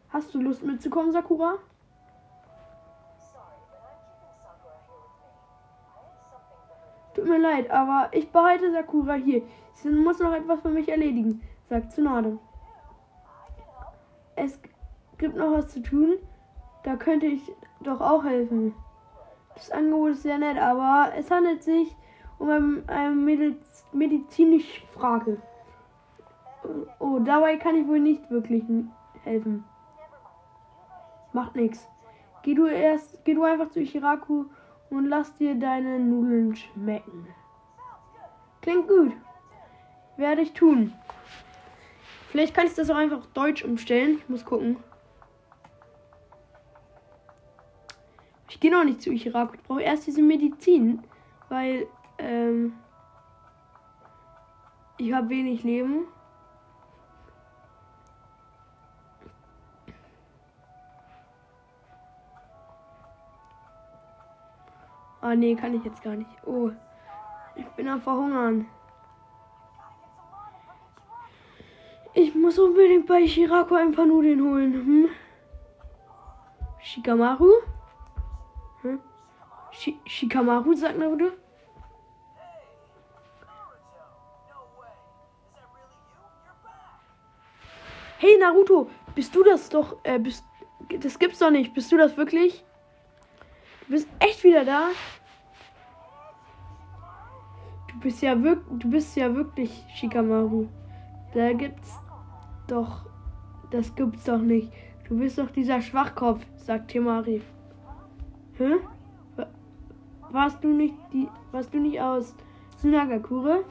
[0.08, 1.58] Hast du Lust mitzukommen, Sakura?
[7.20, 9.42] Tut mir leid, aber ich behalte Sakura hier.
[9.74, 12.38] Sie muss noch etwas für mich erledigen, sagt Tsunade.
[14.36, 14.58] Es
[15.18, 16.16] gibt noch was zu tun.
[16.82, 17.42] Da könnte ich
[17.80, 18.74] doch auch helfen.
[19.54, 21.94] Das Angebot ist sehr nett, aber es handelt sich
[22.38, 25.36] um eine Mediz medizinische Frage.
[27.00, 28.64] Oh, dabei kann ich wohl nicht wirklich
[29.24, 29.64] helfen.
[31.34, 31.86] Macht nichts.
[32.42, 34.46] Geh du erst, geh du einfach zu Chiraku
[34.90, 37.28] und lass dir deine Nudeln schmecken.
[38.60, 39.12] Klingt gut.
[40.16, 40.92] Werde ich tun.
[42.28, 44.18] Vielleicht kann ich das auch einfach Deutsch umstellen.
[44.18, 44.76] Ich muss gucken.
[48.48, 49.54] Ich gehe noch nicht zu Irak.
[49.54, 51.02] Ich brauche erst diese Medizin,
[51.48, 51.86] weil
[52.18, 52.74] ähm,
[54.98, 56.06] ich habe wenig Leben.
[65.20, 66.30] Ah nee, kann ich jetzt gar nicht.
[66.46, 66.70] Oh,
[67.54, 68.66] ich bin am Verhungern.
[72.14, 74.72] Ich muss unbedingt bei Shirako ein paar Nudeln holen.
[74.72, 75.08] Hm?
[76.82, 77.52] Shikamaru?
[78.82, 79.00] Hm?
[79.70, 81.32] Sh Shikamaru, sagt Naruto.
[88.18, 89.96] Hey Naruto, bist du das doch?
[90.02, 90.44] Äh, bist,
[90.98, 91.74] das gibt's doch nicht.
[91.74, 92.64] Bist du das wirklich?
[93.90, 94.90] Du bist echt wieder da?
[97.88, 100.68] Du bist ja wirklich, du bist ja wirklich Shikamaru.
[101.34, 101.98] Da gibt's
[102.68, 103.06] doch,
[103.72, 104.70] das gibt's doch nicht.
[105.08, 107.42] Du bist doch dieser Schwachkopf, sagt Temari.
[108.58, 108.74] Hä?
[110.30, 112.36] Warst du nicht die, warst du nicht aus
[112.76, 113.64] Sunagakure?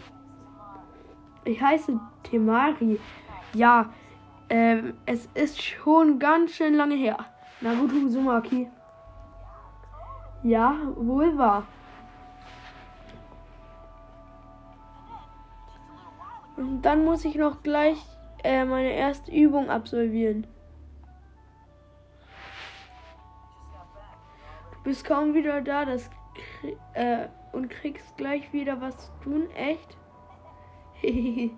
[1.46, 3.00] Ich heiße Temari.
[3.54, 3.94] Ja,
[4.50, 7.20] ähm, es ist schon ganz schön lange her.
[7.62, 8.68] Naruto Uzumaki.
[10.44, 11.68] Ja, wohl wahr.
[16.56, 17.98] Und dann muss ich noch gleich
[18.44, 20.48] äh, meine erste Übung absolvieren.
[24.72, 26.10] Du bist kaum wieder da das,
[26.94, 29.52] äh, und kriegst gleich wieder was zu tun.
[29.52, 29.98] Echt?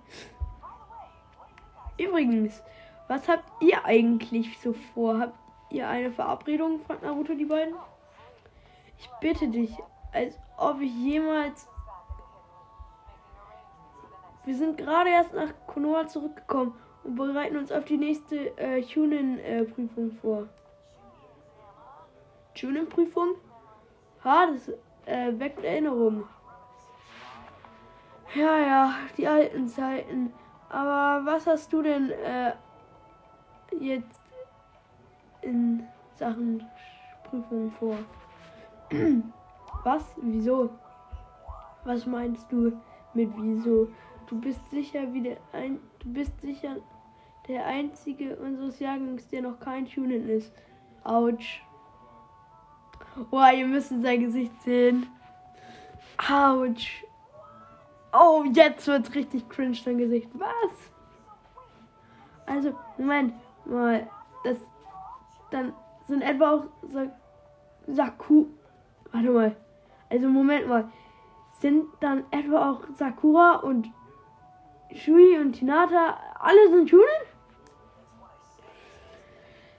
[1.97, 2.63] Übrigens,
[3.07, 5.19] was habt ihr eigentlich so vor?
[5.19, 5.37] Habt
[5.71, 6.79] ihr eine Verabredung?
[6.79, 7.75] fragt Naruto die beiden.
[9.01, 9.75] Ich bitte dich,
[10.13, 11.67] als ob ich jemals
[14.43, 20.11] wir sind gerade erst nach Konoha zurückgekommen und bereiten uns auf die nächste äh, Chunin-Prüfung
[20.19, 20.47] vor.
[22.55, 23.35] Chunin-Prüfung?
[24.23, 24.69] Ha, das
[25.05, 26.25] äh, weckt Erinnerungen.
[28.33, 30.33] Ja, ja, die alten Zeiten.
[30.69, 32.53] Aber was hast du denn äh,
[33.79, 34.21] jetzt
[35.41, 35.85] in
[36.15, 36.65] Sachen
[37.23, 37.97] Prüfungen vor?
[39.83, 40.03] Was?
[40.21, 40.69] Wieso?
[41.85, 42.73] Was meinst du
[43.13, 43.89] mit wieso?
[44.27, 46.77] Du bist sicher wie der ein, du bist sicher
[47.47, 50.53] der einzige unseres Jahrgangs, der noch kein Tunen ist.
[51.03, 51.63] Autsch.
[53.29, 55.07] Boah, ihr müsst sein Gesicht sehen.
[56.29, 57.03] Autsch.
[58.13, 60.29] Oh, jetzt wird's richtig cringe, dein Gesicht.
[60.33, 60.91] Was?
[62.45, 63.33] Also, Moment
[63.65, 64.07] mal.
[64.43, 64.57] Das.
[65.49, 65.73] Dann
[66.07, 67.11] sind etwa auch Sak
[67.87, 68.45] Saku.
[69.11, 69.55] Warte mal.
[70.09, 70.89] Also, Moment mal.
[71.59, 73.87] Sind dann etwa auch Sakura und
[74.93, 77.05] Shui und Hinata, alle sind Schulen?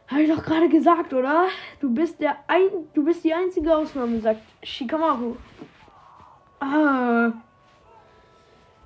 [0.08, 1.46] Habe ich doch gerade gesagt, oder?
[1.80, 5.36] Du bist der ein, du bist die einzige Ausnahme, sagt Shikamaru.
[6.60, 7.32] Ah.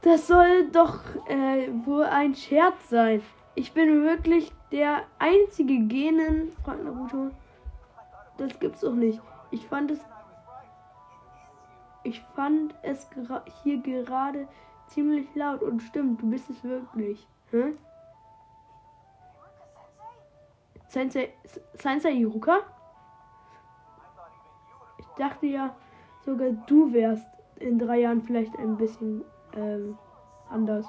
[0.02, 3.22] Das soll doch äh, wohl ein Scherz sein.
[3.56, 7.30] Ich bin wirklich der einzige Genen, fragt Naruto.
[8.38, 9.20] Das gibt's doch nicht.
[9.50, 10.00] Ich fand es.
[12.06, 13.10] Ich fand es
[13.64, 14.46] hier gerade
[14.86, 17.26] ziemlich laut und stimmt, du bist es wirklich.
[17.50, 17.76] Hm?
[20.86, 21.32] Sensei,
[21.74, 22.60] Sensei Yuruka?
[24.98, 25.74] Ich dachte ja,
[26.24, 29.24] sogar du wärst in drei Jahren vielleicht ein bisschen
[29.56, 29.98] ähm,
[30.48, 30.86] anders.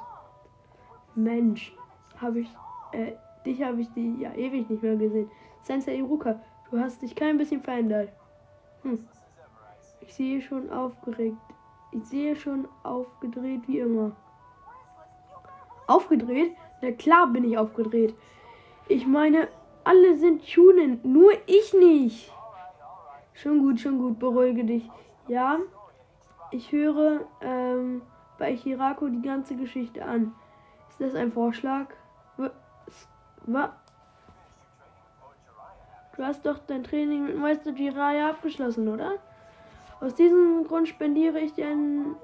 [1.16, 1.76] Mensch,
[2.22, 2.56] habe ich,
[2.92, 5.32] äh, dich habe ich die ja ewig nicht mehr gesehen.
[5.64, 8.10] Sensei Iruka, du hast dich kein bisschen verändert.
[8.84, 9.04] Hm.
[10.08, 11.38] Ich sehe schon aufgeregt.
[11.92, 14.14] Ich sehe schon aufgedreht wie immer.
[15.86, 16.56] Aufgedreht?
[16.82, 18.16] Na klar bin ich aufgedreht.
[18.88, 19.50] Ich meine,
[19.84, 22.32] alle sind Tunen, nur ich nicht.
[23.34, 24.90] Schon gut, schon gut, beruhige dich.
[25.28, 25.60] Ja,
[26.52, 28.02] ich höre ähm,
[28.38, 30.34] bei Hirako die ganze Geschichte an.
[30.90, 31.88] Ist das ein Vorschlag?
[33.46, 33.70] Was?
[36.16, 39.20] Du hast doch dein Training mit Meister Jiraiya abgeschlossen, oder?
[40.00, 42.16] Aus diesem Grund spendiere ich dir ein,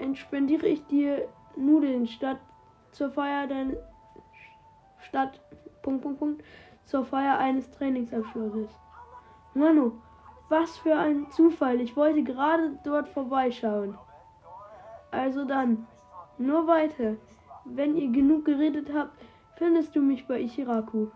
[0.00, 2.38] ein spendiere ich dir Nudeln statt
[2.92, 3.76] zur Feier deines
[5.00, 5.40] statt
[5.82, 6.44] Punkt, Punkt, Punkt,
[6.86, 8.70] zur Feier eines Trainingsabschlusses.
[9.52, 9.92] Manu,
[10.48, 11.80] was für ein Zufall.
[11.80, 13.98] Ich wollte gerade dort vorbeischauen.
[15.10, 15.86] Also dann,
[16.38, 17.16] nur weiter.
[17.64, 19.16] Wenn ihr genug geredet habt,
[19.56, 21.08] findest du mich bei Ichiraku.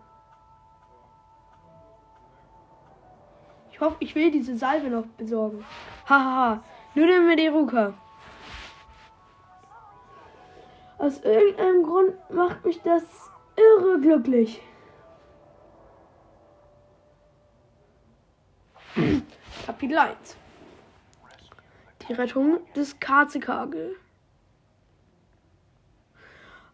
[3.79, 5.63] Ich hoffe, ich will diese Salbe noch besorgen.
[6.05, 6.61] Hahaha,
[6.95, 7.93] nur denn mit Iruka.
[10.97, 13.03] Aus irgendeinem Grund macht mich das
[13.55, 14.61] irre glücklich.
[19.65, 20.35] Kapitel 1
[22.05, 23.95] Die Rettung des Karzekagel.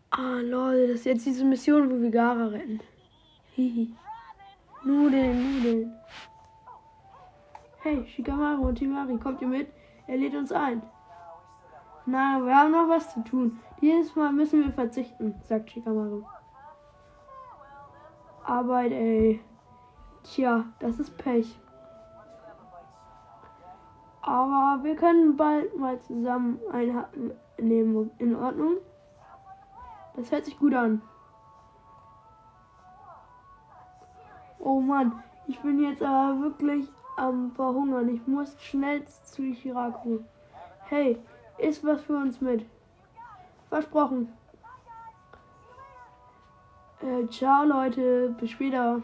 [0.10, 2.82] Ah, lol, das ist jetzt diese Mission, wo wir Gara rennen.
[3.54, 3.96] Hihi.
[4.84, 5.94] Nudeln, Nudeln.
[7.86, 9.72] Hey, Shikamaru und Timari, kommt ihr mit?
[10.08, 10.82] Er lädt uns ein.
[12.08, 13.60] Na, wir haben noch was zu tun.
[13.80, 16.24] Dieses Mal müssen wir verzichten, sagt Shikamaru.
[18.44, 19.40] Arbeit, ey.
[20.24, 21.60] Tja, das ist Pech.
[24.24, 28.10] Aber wir können bald mal zusammen einnehmen.
[28.18, 28.78] In Ordnung?
[30.16, 31.04] Das hört sich gut an.
[34.58, 38.10] Oh Mann, ich bin jetzt aber wirklich am Verhungern.
[38.10, 40.20] Ich muss schnell zu Shiraku.
[40.90, 41.18] Hey,
[41.58, 42.66] ist was für uns mit.
[43.70, 44.32] Versprochen.
[47.02, 49.02] Äh, ciao Leute, bis später.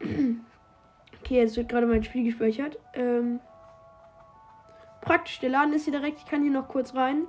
[0.00, 2.78] Okay, jetzt wird gerade mein Spiel gespeichert.
[2.94, 3.40] Ähm,
[5.00, 6.18] praktisch, der Laden ist hier direkt.
[6.18, 7.26] Ich kann hier noch kurz rein.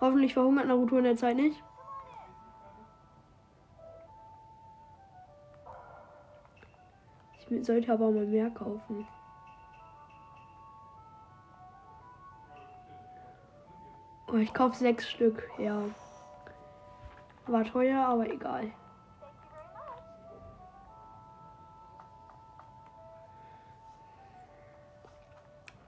[0.00, 1.62] Hoffentlich verhungert Naruto in der Zeit nicht.
[7.62, 9.06] Sollte aber mal mehr kaufen.
[14.32, 15.82] Oh, ich kaufe sechs Stück, ja.
[17.46, 18.70] War teuer, aber egal.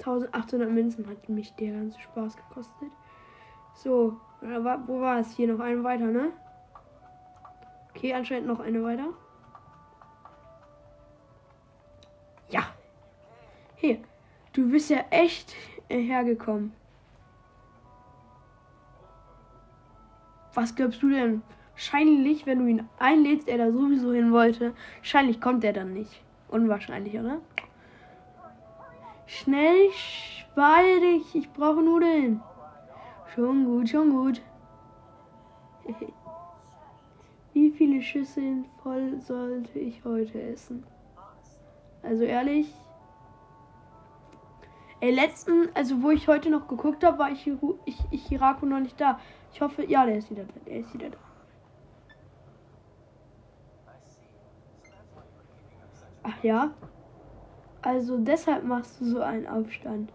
[0.04, 2.90] 1800 Münzen hat mich der ganze Spaß gekostet.
[3.74, 5.30] So, wo war es?
[5.30, 6.32] Hier noch eine weiter, ne?
[7.90, 9.10] Okay, anscheinend noch eine weiter.
[13.82, 13.98] Hier,
[14.52, 15.56] du bist ja echt
[15.88, 16.72] hergekommen.
[20.54, 21.42] Was glaubst du denn?
[21.72, 26.22] Wahrscheinlich, wenn du ihn einlädst, er da sowieso hin wollte, wahrscheinlich kommt er dann nicht.
[26.48, 27.40] Unwahrscheinlich, oder?
[29.26, 29.88] Schnell,
[30.54, 32.40] beeil dich, ich brauche Nudeln.
[33.34, 34.42] Schon gut, schon gut.
[37.52, 40.84] Wie viele Schüsseln voll sollte ich heute essen?
[42.04, 42.72] Also ehrlich.
[45.02, 47.50] Ey, letzten, also wo ich heute noch geguckt habe, war ich,
[47.86, 49.18] ich, ich Hirako noch nicht da.
[49.52, 50.52] Ich hoffe, ja, der ist wieder da.
[50.64, 51.18] Der ist wieder da.
[56.22, 56.70] Ach ja.
[57.82, 60.12] Also deshalb machst du so einen Aufstand.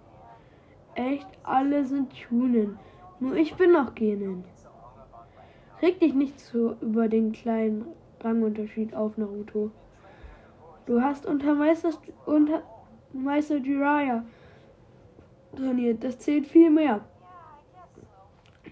[0.96, 2.80] Echt, alle sind Tunen.
[3.20, 4.46] Nur ich bin noch Genin.
[5.82, 7.88] Reg dich nicht so über den kleinen
[8.22, 9.70] Rangunterschied auf, Naruto.
[10.86, 11.90] Du hast unter Meister,
[12.26, 12.64] unter
[13.12, 14.24] Meister Jiraiya
[15.58, 16.04] trainiert.
[16.04, 17.02] Das zählt viel mehr.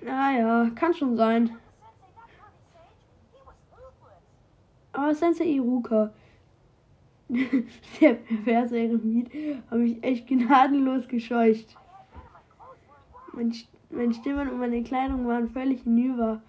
[0.02, 1.58] Naja, kann schon sein.
[4.94, 6.12] Aber Sensei Iruka,
[8.02, 9.32] Der perverse Eremit
[9.70, 11.76] hat mich echt gnadenlos gescheucht.
[13.34, 13.52] Mein,
[13.90, 16.42] meine Stimme und meine Kleidung waren völlig hinüber.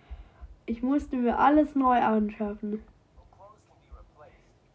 [0.67, 2.83] Ich musste mir alles neu anschaffen.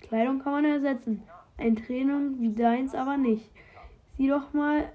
[0.02, 1.22] Kleidung kann man ersetzen.
[1.58, 3.52] Ein Training wie deins aber nicht.
[4.18, 4.92] Sieh doch mal,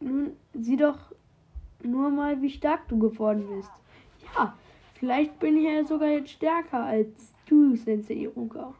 [0.00, 0.98] nun, sieh doch
[1.82, 3.70] nur mal, wie stark du geworden bist.
[4.34, 4.54] Ja,
[4.94, 8.74] vielleicht bin ich ja sogar jetzt stärker als du, Sensei Iruka.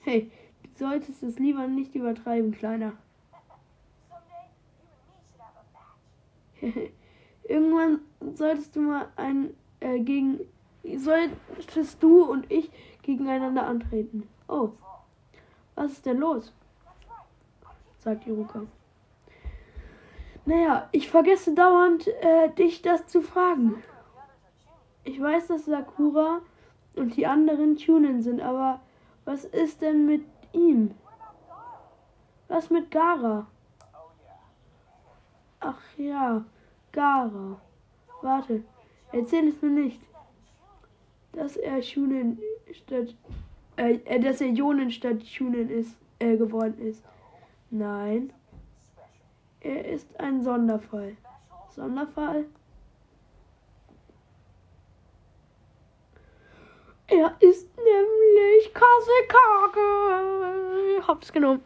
[0.00, 0.30] Hey,
[0.74, 2.92] solltest es lieber nicht übertreiben, Kleiner.
[7.44, 8.00] Irgendwann
[8.34, 9.50] solltest du mal ein
[9.80, 10.40] äh, gegen
[10.96, 12.70] solltest du und ich
[13.02, 14.28] gegeneinander antreten.
[14.48, 14.70] Oh,
[15.74, 16.52] was ist denn los?
[17.98, 18.62] Sagt Iruka.
[20.46, 23.82] Naja, ich vergesse dauernd, äh, dich das zu fragen.
[25.02, 26.40] Ich weiß, dass Sakura
[26.94, 28.80] und die anderen Tunen sind, aber
[29.24, 30.94] was ist denn mit ihm?
[32.46, 33.48] Was mit Gara?
[35.58, 36.44] Ach ja,
[36.92, 37.60] Gara.
[38.22, 38.62] Warte,
[39.10, 40.00] erzähl es mir nicht.
[41.32, 42.38] Dass er Shunen
[42.72, 43.16] statt.
[43.76, 47.02] Äh, äh, dass er Jonen statt Shunen ist, äh, geworden ist.
[47.70, 48.32] Nein.
[49.66, 51.16] Er ist ein Sonderfall.
[51.70, 52.44] Sonderfall?
[57.08, 59.80] Er ist nämlich Kasekage.
[61.08, 61.64] Hab's genommen.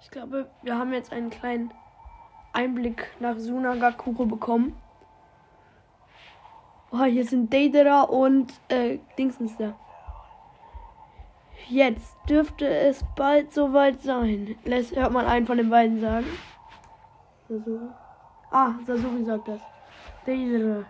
[0.00, 1.70] Ich glaube, wir haben jetzt einen kleinen
[2.54, 4.80] Einblick nach Sunagakure bekommen.
[6.90, 9.74] Oh, hier sind Deidara und äh, Dingsens da.
[11.68, 14.56] Jetzt dürfte es bald soweit sein.
[14.64, 16.26] Lässt, hört man einen von den beiden sagen.
[17.48, 17.88] Sasori.
[18.50, 19.60] Ah, Sasori sagt das.
[20.26, 20.84] Deidara.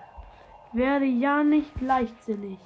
[0.73, 2.59] Werde ja nicht leichtsinnig.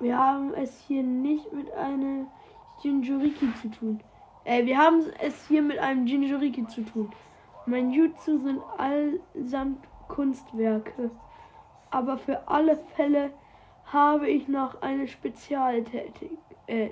[0.00, 2.26] Wir haben es hier nicht mit einem
[2.82, 4.00] Jinjuriki zu tun.
[4.44, 7.10] Äh, wir haben es hier mit einem Jinjuriki zu tun.
[7.64, 11.10] Mein Jutsu sind allesamt Kunstwerke.
[11.90, 13.30] Aber für alle Fälle
[13.92, 16.38] habe ich noch eine Spezialtätig.
[16.66, 16.90] Äh,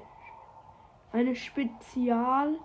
[1.12, 2.58] eine Spezialtät.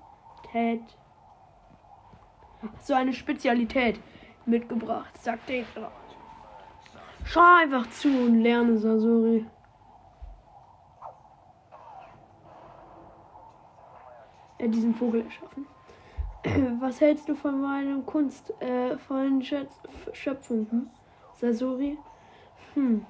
[2.82, 4.00] So eine Spezialität
[4.46, 5.94] mitgebracht, sagte ich gerade.
[7.24, 9.46] Schau einfach zu und lerne, Sasori.
[14.58, 15.68] Äh, diesen Vogel erschaffen.
[16.82, 19.68] Was hältst du von meinem kunstvollen äh,
[20.14, 20.90] Schöpfung, hm?
[21.36, 21.98] Sasori?
[22.74, 23.06] Hm.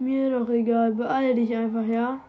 [0.00, 0.92] Mir doch egal.
[0.94, 2.20] Beeil dich einfach, ja?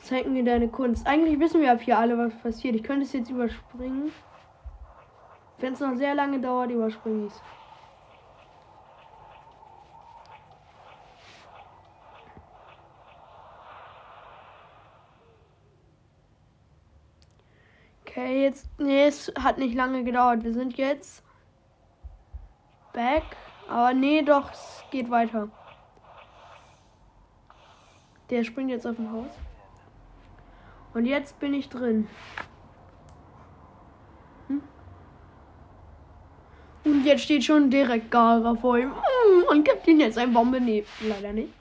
[0.00, 1.06] Zeig mir deine Kunst.
[1.06, 2.74] Eigentlich wissen wir ab hier alle, was passiert.
[2.74, 4.10] Ich könnte es jetzt überspringen.
[5.58, 7.42] Wenn es noch sehr lange dauert, überspringe ich es.
[18.24, 18.70] Okay, jetzt.
[18.78, 20.44] Nee, es hat nicht lange gedauert.
[20.44, 21.22] Wir sind jetzt.
[22.94, 23.24] Back.
[23.68, 25.50] Aber nee, doch, es geht weiter.
[28.30, 29.30] Der springt jetzt auf dem Haus.
[30.94, 32.08] Und jetzt bin ich drin.
[34.48, 34.62] Hm?
[36.84, 38.92] Und jetzt steht schon direkt Gara vor ihm.
[38.92, 40.62] Hm, Und gibt ihn jetzt ein Bombe.
[40.62, 41.52] Nee, leider nicht.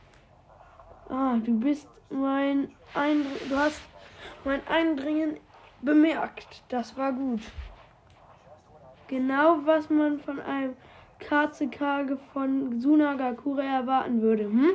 [1.10, 3.82] Ah, du bist mein Eindr Du hast
[4.46, 5.38] mein Eindringen
[5.84, 6.64] bemerkt.
[6.70, 7.42] Das war gut.
[9.08, 10.76] Genau, was man von einem
[11.20, 14.46] Katzekage von Sunagakure erwarten würde.
[14.46, 14.72] Hm?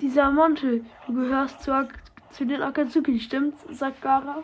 [0.00, 3.64] Dieser Mantel, du gehörst zu, Ak zu den Akatsuki, stimmt's?
[3.70, 4.42] sagt Gara.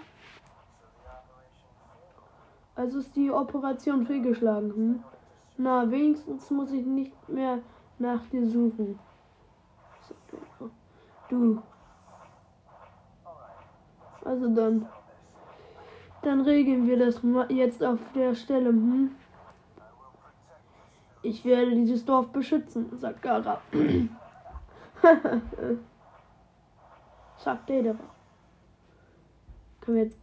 [2.76, 5.04] Also ist die Operation fehlgeschlagen, hm?
[5.56, 7.60] Na, wenigstens muss ich nicht mehr
[8.00, 8.98] nach dir suchen.
[11.28, 11.62] Du.
[14.24, 14.86] Also dann.
[16.22, 17.20] Dann regeln wir das
[17.50, 19.14] jetzt auf der Stelle, hm?
[21.22, 23.60] Ich werde dieses Dorf beschützen, sagt Gara.
[27.36, 27.98] sagt Dedera.
[29.80, 30.18] Können wir jetzt.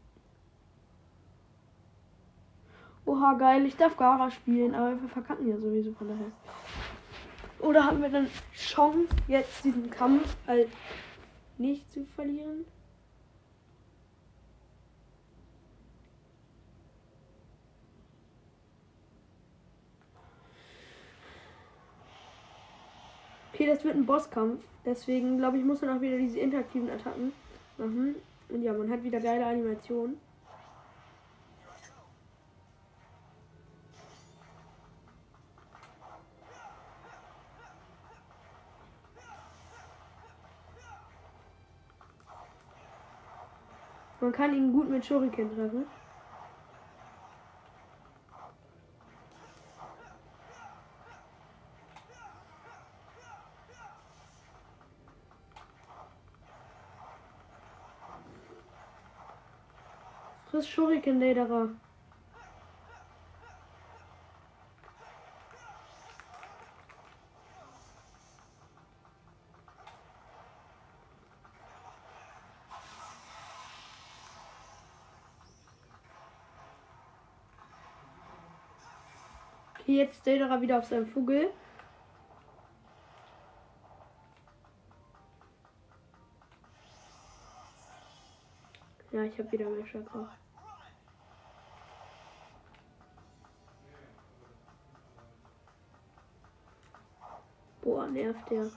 [3.06, 6.32] Oha, geil, ich darf Gara spielen, aber wir verkacken ja sowieso von daher.
[7.60, 10.70] Oder haben wir dann Chance, jetzt diesen Kampf halt
[11.58, 12.66] nicht zu verlieren?
[23.54, 24.64] Okay, das wird ein Bosskampf.
[24.86, 27.34] Deswegen glaube ich, muss man auch wieder diese interaktiven Attacken
[27.78, 28.16] machen.
[28.49, 30.18] Und ja, man hat wieder geile Animationen.
[44.20, 45.86] Man kann ihn gut mit Shuriken treffen.
[60.54, 61.70] Ist Shuriken Lederer.
[79.80, 81.52] Okay, jetzt Lederer wieder auf seinem Vogel.
[89.22, 90.28] Ja, ich habe wieder mehr Chakra.
[97.84, 98.72] Boah, nervt der.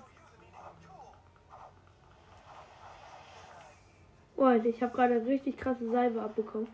[4.36, 6.68] Boah, ich habe gerade richtig krasse Salbe abbekommen.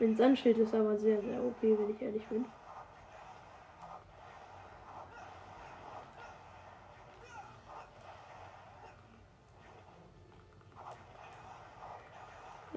[0.00, 2.46] Mein Sandschild ist aber sehr, sehr OP, wenn ich ehrlich bin.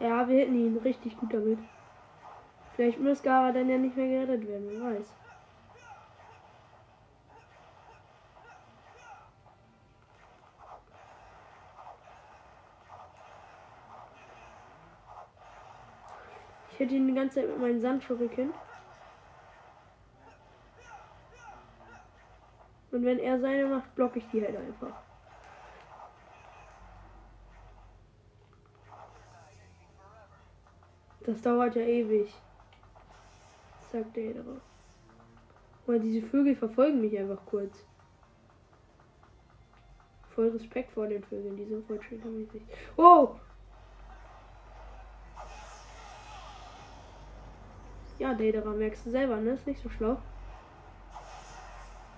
[0.01, 1.59] Ja, wir hätten ihn richtig gut damit.
[2.75, 5.22] Vielleicht muss Gara dann ja nicht mehr gerettet werden, wer weiß.
[16.73, 18.51] Ich hätte ihn die ganze Zeit mit meinen Sandschuriken.
[22.91, 24.95] Und wenn er seine macht, blocke ich die halt einfach.
[31.21, 32.33] Das dauert ja ewig.
[33.91, 34.59] Sagt der Ederer.
[35.85, 37.85] Weil diese Vögel verfolgen mich einfach kurz.
[40.31, 42.49] Voll Respekt vor den Vögeln, die sind voll schön
[42.97, 43.35] Oh!
[48.19, 49.51] Ja, Lederer, merkst du selber, ne?
[49.51, 50.17] Ist nicht so schlau.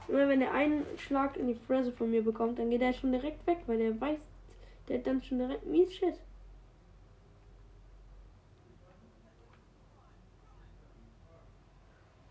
[0.08, 3.12] Immer wenn der einen Schlag in die Fresse von mir bekommt, dann geht er schon
[3.12, 4.20] direkt weg, weil der weiß,
[4.88, 6.16] der hat dann schon direkt mies Shit.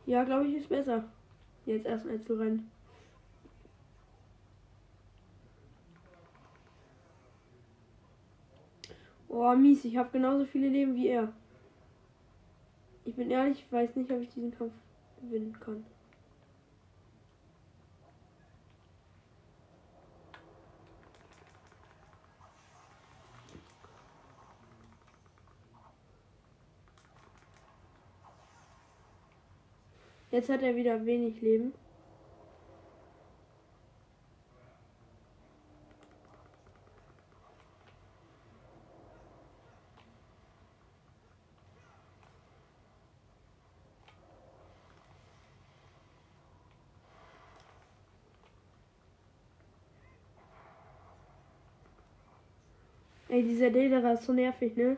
[0.07, 1.05] Ja, glaube ich, ist besser.
[1.67, 2.71] Jetzt erstmal zu rennen.
[9.29, 11.33] Oh, mies, ich habe genauso viele Leben wie er.
[13.07, 14.73] Ich bin ehrlich, ich weiß nicht, ob ich diesen Kampf
[15.21, 15.85] gewinnen kann.
[30.31, 31.73] Jetzt hat er wieder wenig Leben.
[53.35, 54.97] Ey, dieser Lederer ist so nervig, ne?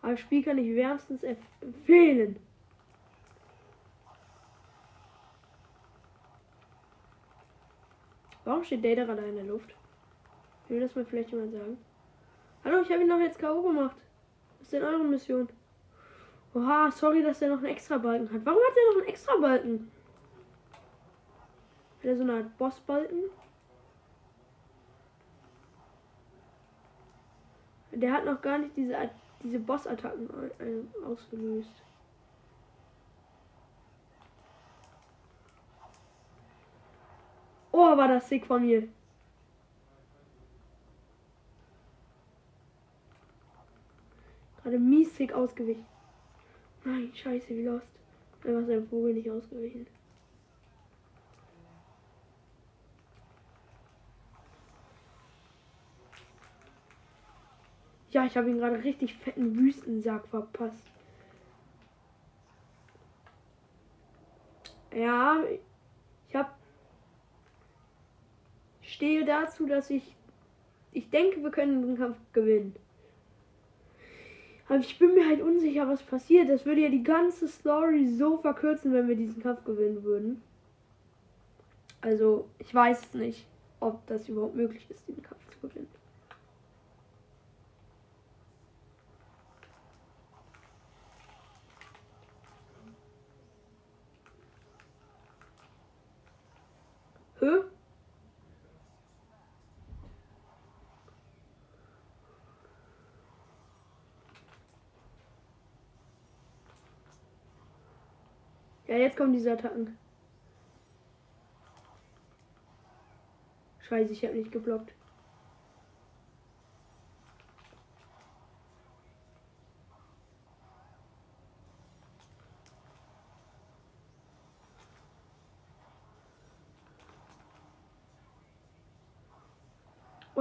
[0.00, 2.40] Aber das Spiel kann ich wärmstens empfehlen.
[8.46, 9.74] Warum steht Data da in der Luft?
[10.68, 11.76] Will das mir vielleicht jemand sagen?
[12.64, 13.60] Hallo, ich habe ihn noch jetzt K.O.
[13.60, 13.96] gemacht.
[14.56, 15.46] Was ist denn eure Mission?
[16.54, 18.46] Oha, sorry, dass er noch einen extra Balken hat.
[18.46, 19.92] Warum hat er noch einen extra Balken?
[22.00, 23.24] Wieder so eine Art Bossbalken.
[27.92, 28.96] Der hat noch gar nicht diese,
[29.42, 30.28] diese Boss-Attacken
[31.04, 31.82] ausgelöst.
[37.72, 38.88] Oh, war das sick von mir.
[44.62, 45.86] Gerade mies sick ausgewichen.
[46.84, 47.88] Nein, scheiße, wie lost.
[48.44, 49.86] Einfach sein Vogel nicht ausgewichen.
[58.10, 60.90] Ja, ich habe ihn gerade richtig fetten Wüstensack verpasst.
[64.94, 65.42] Ja,
[66.28, 66.50] ich habe
[68.82, 70.16] stehe dazu, dass ich
[70.92, 72.74] ich denke, wir können den Kampf gewinnen.
[74.68, 76.48] Aber ich bin mir halt unsicher, was passiert.
[76.48, 80.42] Das würde ja die ganze Story so verkürzen, wenn wir diesen Kampf gewinnen würden.
[82.00, 83.46] Also, ich weiß nicht,
[83.78, 85.99] ob das überhaupt möglich ist, diesen Kampf zu gewinnen.
[97.40, 97.64] Hö?
[108.86, 109.96] Ja, jetzt kommen diese Attacken.
[113.88, 114.92] Scheiße, ich habe nicht geblockt.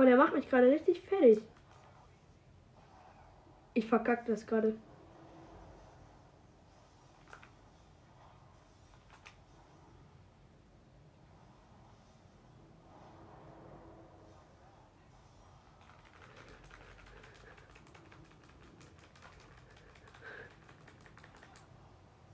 [0.10, 1.39] Der macht mich gerade richtig fertig.
[3.76, 4.76] Ich verkack das gerade.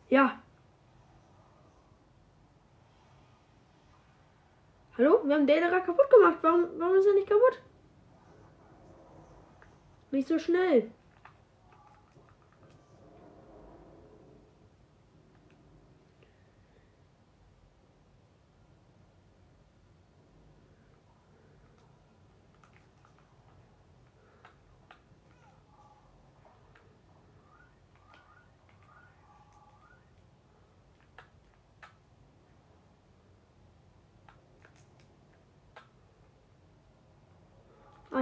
[0.10, 0.42] Ja.
[4.98, 5.20] Hallo?
[5.26, 6.38] Wir haben Data kaputt gemacht.
[6.42, 7.62] Warum, warum ist er nicht kaputt?
[10.12, 10.90] Nicht so schnell.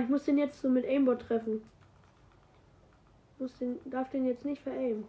[0.04, 1.62] Ich muss den jetzt so mit Aimbot treffen.
[3.40, 5.06] Muss den, darf den jetzt nicht veraimen.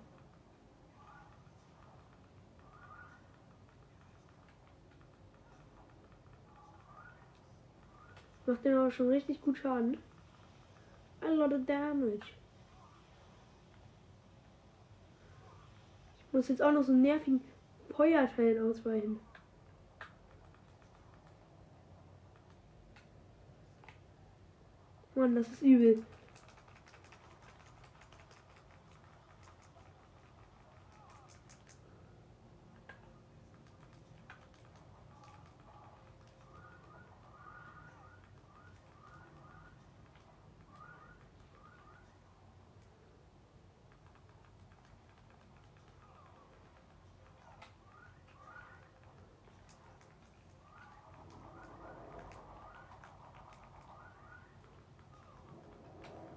[8.46, 9.96] Macht den aber schon richtig gut Schaden.
[11.22, 12.32] A lot of damage.
[16.20, 17.40] Ich muss jetzt auch noch so einen nervigen
[17.90, 19.18] Feuerteil ausweichen.
[25.16, 26.02] Mann, das ist übel.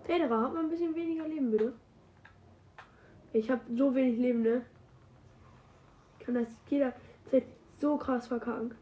[0.08, 1.74] Federer, hat mal ein bisschen weniger Leben, bitte.
[3.34, 4.66] Ich habe so wenig Leben, ne?
[6.18, 7.44] Ich kann das jederzeit
[7.78, 8.74] so krass verkacken.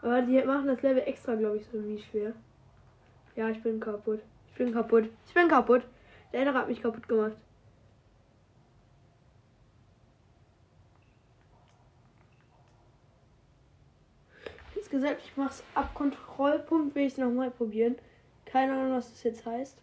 [0.00, 2.32] Aber die machen das Level extra, glaube ich, so wie schwer.
[3.36, 4.20] Ja, ich bin kaputt.
[4.48, 5.10] Ich bin kaputt.
[5.26, 5.82] Ich bin kaputt.
[6.32, 7.36] Der andere hat mich kaputt gemacht.
[14.92, 17.96] Gesagt, ich mach's ab Kontrollpunkt, will ich es nochmal probieren.
[18.44, 19.76] Keine Ahnung, was das jetzt heißt.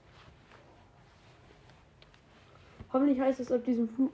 [2.94, 4.12] Hoffentlich heißt es auf diesem Flug.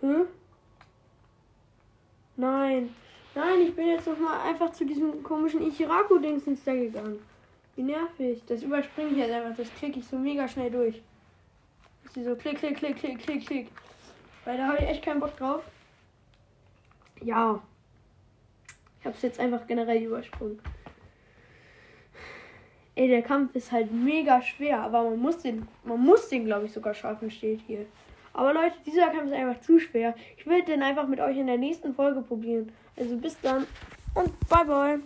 [0.00, 0.26] Hm?
[2.36, 2.94] Nein.
[3.34, 7.20] Nein, ich bin jetzt noch mal einfach zu diesem komischen Ichiraku-Dingsens da gegangen.
[7.76, 8.42] Wie nervig.
[8.46, 9.56] Das überspringe ich jetzt einfach.
[9.56, 11.02] Das klicke ich so mega schnell durch.
[12.10, 13.68] Ist die so klick, klick, klick, klick, klick, klick.
[14.44, 15.62] Weil da habe ich echt keinen Bock drauf.
[17.22, 17.62] Ja.
[18.98, 20.58] Ich habe es jetzt einfach generell übersprungen.
[22.96, 26.66] Ey, der Kampf ist halt mega schwer, aber man muss den, man muss den, glaube
[26.66, 27.86] ich, sogar schaffen, steht hier.
[28.32, 30.16] Aber Leute, dieser Kampf ist einfach zu schwer.
[30.36, 32.72] Ich will den einfach mit euch in der nächsten Folge probieren.
[32.96, 33.68] Also bis dann
[34.16, 34.98] und bye bye.